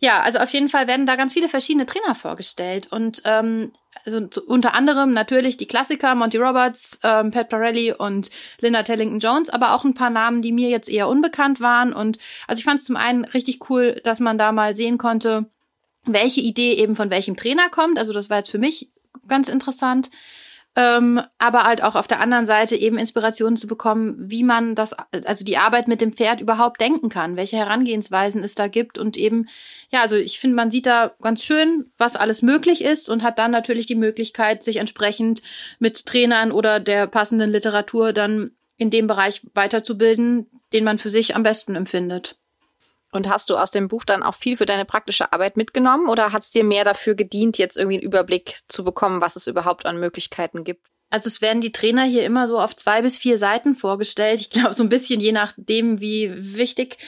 ja, 0.00 0.20
also 0.20 0.38
auf 0.38 0.50
jeden 0.50 0.68
Fall 0.68 0.86
werden 0.86 1.06
da 1.06 1.16
ganz 1.16 1.32
viele 1.32 1.48
verschiedene 1.48 1.86
Trainer 1.86 2.14
vorgestellt 2.14 2.88
und 2.90 3.22
ähm, 3.24 3.72
also 4.04 4.20
unter 4.46 4.74
anderem 4.74 5.12
natürlich 5.12 5.56
die 5.56 5.66
Klassiker 5.66 6.14
Monty 6.14 6.36
Roberts, 6.36 7.00
ähm, 7.02 7.32
Pat 7.32 7.48
Parelli 7.48 7.92
und 7.92 8.30
Linda 8.60 8.84
Tellington 8.84 9.18
Jones, 9.18 9.50
aber 9.50 9.74
auch 9.74 9.84
ein 9.84 9.94
paar 9.94 10.10
Namen, 10.10 10.42
die 10.42 10.52
mir 10.52 10.68
jetzt 10.68 10.88
eher 10.88 11.08
unbekannt 11.08 11.60
waren. 11.60 11.92
Und 11.92 12.18
also 12.46 12.60
ich 12.60 12.64
fand 12.64 12.80
es 12.80 12.86
zum 12.86 12.94
einen 12.96 13.24
richtig 13.24 13.68
cool, 13.68 14.00
dass 14.04 14.20
man 14.20 14.38
da 14.38 14.52
mal 14.52 14.76
sehen 14.76 14.96
konnte, 14.96 15.50
welche 16.06 16.40
Idee 16.40 16.74
eben 16.74 16.96
von 16.96 17.10
welchem 17.10 17.36
Trainer 17.36 17.68
kommt. 17.68 17.98
Also 17.98 18.12
das 18.12 18.30
war 18.30 18.38
jetzt 18.38 18.50
für 18.50 18.58
mich 18.58 18.90
ganz 19.28 19.48
interessant. 19.48 20.10
Ähm, 20.78 21.22
aber 21.38 21.64
halt 21.64 21.82
auch 21.82 21.94
auf 21.94 22.06
der 22.06 22.20
anderen 22.20 22.44
Seite 22.44 22.76
eben 22.76 22.98
Inspirationen 22.98 23.56
zu 23.56 23.66
bekommen, 23.66 24.14
wie 24.18 24.44
man 24.44 24.74
das, 24.74 24.92
also 25.24 25.42
die 25.42 25.56
Arbeit 25.56 25.88
mit 25.88 26.02
dem 26.02 26.12
Pferd 26.12 26.42
überhaupt 26.42 26.82
denken 26.82 27.08
kann, 27.08 27.36
welche 27.36 27.56
Herangehensweisen 27.56 28.44
es 28.44 28.54
da 28.54 28.68
gibt 28.68 28.98
und 28.98 29.16
eben, 29.16 29.48
ja, 29.88 30.02
also 30.02 30.16
ich 30.16 30.38
finde, 30.38 30.54
man 30.54 30.70
sieht 30.70 30.84
da 30.84 31.14
ganz 31.22 31.42
schön, 31.42 31.90
was 31.96 32.14
alles 32.14 32.42
möglich 32.42 32.84
ist 32.84 33.08
und 33.08 33.22
hat 33.22 33.38
dann 33.38 33.52
natürlich 33.52 33.86
die 33.86 33.94
Möglichkeit, 33.94 34.62
sich 34.62 34.76
entsprechend 34.76 35.42
mit 35.78 36.04
Trainern 36.04 36.52
oder 36.52 36.78
der 36.78 37.06
passenden 37.06 37.50
Literatur 37.50 38.12
dann 38.12 38.50
in 38.76 38.90
dem 38.90 39.06
Bereich 39.06 39.46
weiterzubilden, 39.54 40.46
den 40.74 40.84
man 40.84 40.98
für 40.98 41.08
sich 41.08 41.34
am 41.34 41.42
besten 41.42 41.74
empfindet. 41.74 42.36
Und 43.12 43.28
hast 43.28 43.50
du 43.50 43.56
aus 43.56 43.70
dem 43.70 43.88
Buch 43.88 44.04
dann 44.04 44.22
auch 44.22 44.34
viel 44.34 44.56
für 44.56 44.66
deine 44.66 44.84
praktische 44.84 45.32
Arbeit 45.32 45.56
mitgenommen 45.56 46.08
oder 46.08 46.32
hat 46.32 46.42
es 46.42 46.50
dir 46.50 46.64
mehr 46.64 46.84
dafür 46.84 47.14
gedient, 47.14 47.56
jetzt 47.56 47.76
irgendwie 47.76 47.96
einen 47.96 48.06
Überblick 48.06 48.58
zu 48.68 48.84
bekommen, 48.84 49.20
was 49.20 49.36
es 49.36 49.46
überhaupt 49.46 49.86
an 49.86 50.00
Möglichkeiten 50.00 50.64
gibt? 50.64 50.86
Also 51.08 51.28
es 51.28 51.40
werden 51.40 51.60
die 51.60 51.70
Trainer 51.70 52.02
hier 52.02 52.24
immer 52.24 52.48
so 52.48 52.58
auf 52.58 52.74
zwei 52.74 53.02
bis 53.02 53.16
vier 53.16 53.38
Seiten 53.38 53.74
vorgestellt. 53.74 54.40
Ich 54.40 54.50
glaube, 54.50 54.74
so 54.74 54.82
ein 54.82 54.88
bisschen 54.88 55.20
je 55.20 55.32
nachdem, 55.32 56.00
wie 56.00 56.32
wichtig 56.56 56.98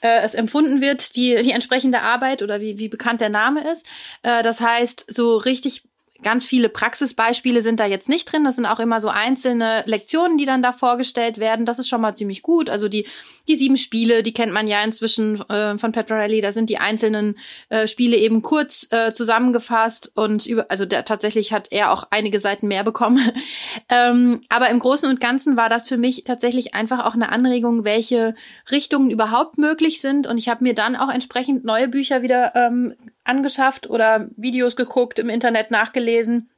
äh, 0.00 0.22
es 0.22 0.34
empfunden 0.34 0.80
wird, 0.80 1.16
die, 1.16 1.36
die 1.42 1.50
entsprechende 1.50 2.02
Arbeit 2.02 2.42
oder 2.42 2.60
wie, 2.60 2.78
wie 2.78 2.88
bekannt 2.88 3.20
der 3.20 3.30
Name 3.30 3.70
ist. 3.70 3.84
Äh, 4.22 4.44
das 4.44 4.60
heißt, 4.60 5.12
so 5.12 5.36
richtig 5.36 5.82
ganz 6.22 6.44
viele 6.44 6.68
Praxisbeispiele 6.68 7.62
sind 7.62 7.78
da 7.78 7.86
jetzt 7.86 8.08
nicht 8.08 8.30
drin. 8.30 8.44
Das 8.44 8.56
sind 8.56 8.66
auch 8.66 8.80
immer 8.80 9.00
so 9.00 9.08
einzelne 9.08 9.84
Lektionen, 9.86 10.36
die 10.36 10.46
dann 10.46 10.62
da 10.62 10.72
vorgestellt 10.72 11.38
werden. 11.38 11.64
Das 11.64 11.78
ist 11.78 11.88
schon 11.88 12.00
mal 12.00 12.14
ziemlich 12.14 12.42
gut. 12.42 12.68
Also 12.68 12.88
die, 12.88 13.06
die 13.46 13.56
sieben 13.56 13.76
Spiele, 13.76 14.22
die 14.22 14.34
kennt 14.34 14.52
man 14.52 14.66
ja 14.66 14.82
inzwischen 14.82 15.40
äh, 15.48 15.78
von 15.78 15.92
Petrelli. 15.92 16.40
Da 16.40 16.52
sind 16.52 16.70
die 16.70 16.78
einzelnen 16.78 17.36
äh, 17.68 17.86
Spiele 17.86 18.16
eben 18.16 18.42
kurz 18.42 18.88
äh, 18.90 19.12
zusammengefasst 19.12 20.10
und 20.14 20.46
über, 20.46 20.66
also 20.70 20.84
der, 20.84 21.04
tatsächlich 21.04 21.52
hat 21.52 21.68
er 21.70 21.92
auch 21.92 22.04
einige 22.10 22.40
Seiten 22.40 22.66
mehr 22.66 22.82
bekommen. 22.82 23.30
ähm, 23.88 24.42
aber 24.48 24.70
im 24.70 24.80
Großen 24.80 25.08
und 25.08 25.20
Ganzen 25.20 25.56
war 25.56 25.68
das 25.68 25.88
für 25.88 25.98
mich 25.98 26.24
tatsächlich 26.24 26.74
einfach 26.74 27.04
auch 27.04 27.14
eine 27.14 27.30
Anregung, 27.30 27.84
welche 27.84 28.34
Richtungen 28.70 29.10
überhaupt 29.10 29.56
möglich 29.56 30.00
sind. 30.00 30.26
Und 30.26 30.36
ich 30.36 30.48
habe 30.48 30.64
mir 30.64 30.74
dann 30.74 30.96
auch 30.96 31.10
entsprechend 31.10 31.64
neue 31.64 31.88
Bücher 31.88 32.22
wieder 32.22 32.54
ähm, 32.56 32.94
angeschafft 33.28 33.88
oder 33.88 34.28
Videos 34.36 34.76
geguckt, 34.76 35.18
im 35.18 35.28
Internet 35.30 35.70
nachgelesen 35.70 36.50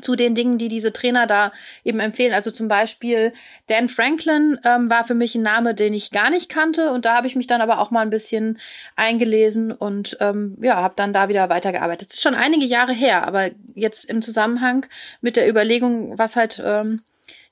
zu 0.00 0.14
den 0.14 0.34
Dingen, 0.34 0.56
die 0.56 0.68
diese 0.68 0.92
Trainer 0.92 1.26
da 1.26 1.52
eben 1.84 2.00
empfehlen. 2.00 2.32
Also 2.32 2.50
zum 2.50 2.68
Beispiel 2.68 3.32
Dan 3.66 3.88
Franklin 3.88 4.58
ähm, 4.64 4.88
war 4.88 5.04
für 5.04 5.14
mich 5.14 5.34
ein 5.34 5.42
Name, 5.42 5.74
den 5.74 5.94
ich 5.94 6.12
gar 6.12 6.30
nicht 6.30 6.48
kannte 6.48 6.92
und 6.92 7.04
da 7.04 7.16
habe 7.16 7.26
ich 7.26 7.34
mich 7.34 7.48
dann 7.48 7.60
aber 7.60 7.80
auch 7.80 7.90
mal 7.90 8.02
ein 8.02 8.10
bisschen 8.10 8.58
eingelesen 8.94 9.72
und 9.72 10.16
ähm, 10.20 10.56
ja, 10.60 10.76
habe 10.76 10.94
dann 10.96 11.12
da 11.12 11.28
wieder 11.28 11.48
weitergearbeitet. 11.48 12.08
Das 12.08 12.14
ist 12.14 12.22
schon 12.22 12.36
einige 12.36 12.64
Jahre 12.64 12.92
her, 12.92 13.26
aber 13.26 13.50
jetzt 13.74 14.04
im 14.04 14.22
Zusammenhang 14.22 14.86
mit 15.20 15.36
der 15.36 15.48
Überlegung, 15.48 16.16
was 16.18 16.36
halt 16.36 16.62
ähm, 16.64 17.02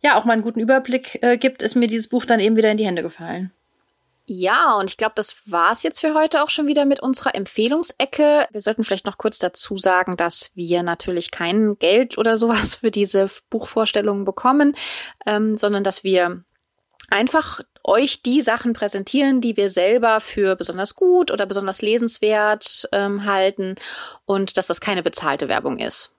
ja 0.00 0.16
auch 0.16 0.24
mal 0.24 0.34
einen 0.34 0.42
guten 0.42 0.60
Überblick 0.60 1.18
äh, 1.22 1.38
gibt, 1.38 1.62
ist 1.62 1.74
mir 1.74 1.88
dieses 1.88 2.08
Buch 2.08 2.24
dann 2.24 2.40
eben 2.40 2.56
wieder 2.56 2.70
in 2.70 2.78
die 2.78 2.86
Hände 2.86 3.02
gefallen. 3.02 3.50
Ja, 4.30 4.74
und 4.74 4.90
ich 4.90 4.98
glaube, 4.98 5.14
das 5.16 5.36
war's 5.46 5.82
jetzt 5.82 6.00
für 6.00 6.12
heute 6.12 6.42
auch 6.42 6.50
schon 6.50 6.66
wieder 6.66 6.84
mit 6.84 7.00
unserer 7.00 7.34
Empfehlungsecke. 7.34 8.46
Wir 8.50 8.60
sollten 8.60 8.84
vielleicht 8.84 9.06
noch 9.06 9.16
kurz 9.16 9.38
dazu 9.38 9.78
sagen, 9.78 10.18
dass 10.18 10.50
wir 10.54 10.82
natürlich 10.82 11.30
kein 11.30 11.78
Geld 11.78 12.18
oder 12.18 12.36
sowas 12.36 12.74
für 12.74 12.90
diese 12.90 13.30
Buchvorstellungen 13.48 14.26
bekommen, 14.26 14.76
ähm, 15.24 15.56
sondern 15.56 15.82
dass 15.82 16.04
wir 16.04 16.44
einfach 17.08 17.60
euch 17.84 18.20
die 18.20 18.42
Sachen 18.42 18.74
präsentieren, 18.74 19.40
die 19.40 19.56
wir 19.56 19.70
selber 19.70 20.20
für 20.20 20.56
besonders 20.56 20.94
gut 20.94 21.30
oder 21.30 21.46
besonders 21.46 21.80
lesenswert 21.80 22.86
ähm, 22.92 23.24
halten 23.24 23.76
und 24.26 24.58
dass 24.58 24.66
das 24.66 24.82
keine 24.82 25.02
bezahlte 25.02 25.48
Werbung 25.48 25.78
ist. 25.78 26.14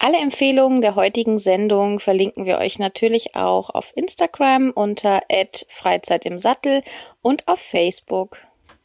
Alle 0.00 0.18
Empfehlungen 0.18 0.80
der 0.80 0.94
heutigen 0.94 1.38
Sendung 1.38 1.98
verlinken 1.98 2.46
wir 2.46 2.58
euch 2.58 2.78
natürlich 2.78 3.34
auch 3.34 3.70
auf 3.70 3.92
Instagram 3.96 4.70
unter 4.70 5.22
Freizeit 5.68 6.24
im 6.24 6.38
Sattel 6.38 6.82
und 7.20 7.48
auf 7.48 7.58
Facebook. 7.58 8.38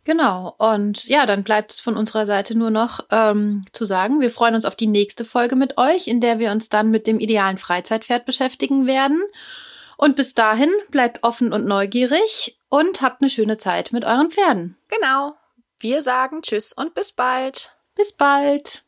Genau. 0.05 0.55
Und 0.57 1.05
ja, 1.05 1.25
dann 1.25 1.43
bleibt 1.43 1.71
es 1.71 1.79
von 1.79 1.95
unserer 1.95 2.25
Seite 2.25 2.57
nur 2.57 2.71
noch 2.71 3.01
ähm, 3.11 3.65
zu 3.71 3.85
sagen, 3.85 4.19
wir 4.21 4.31
freuen 4.31 4.55
uns 4.55 4.65
auf 4.65 4.75
die 4.75 4.87
nächste 4.87 5.23
Folge 5.23 5.55
mit 5.55 5.77
euch, 5.77 6.07
in 6.07 6.19
der 6.19 6.39
wir 6.39 6.51
uns 6.51 6.69
dann 6.69 6.91
mit 6.91 7.07
dem 7.07 7.19
idealen 7.19 7.57
Freizeitpferd 7.57 8.25
beschäftigen 8.25 8.85
werden. 8.85 9.21
Und 9.95 10.15
bis 10.15 10.33
dahin 10.33 10.71
bleibt 10.89 11.23
offen 11.23 11.53
und 11.53 11.65
neugierig 11.65 12.57
und 12.69 13.01
habt 13.01 13.21
eine 13.21 13.29
schöne 13.29 13.57
Zeit 13.57 13.93
mit 13.93 14.03
euren 14.03 14.31
Pferden. 14.31 14.77
Genau. 14.89 15.35
Wir 15.79 16.01
sagen 16.01 16.41
Tschüss 16.41 16.73
und 16.73 16.93
bis 16.95 17.11
bald. 17.11 17.75
Bis 17.95 18.13
bald. 18.13 18.83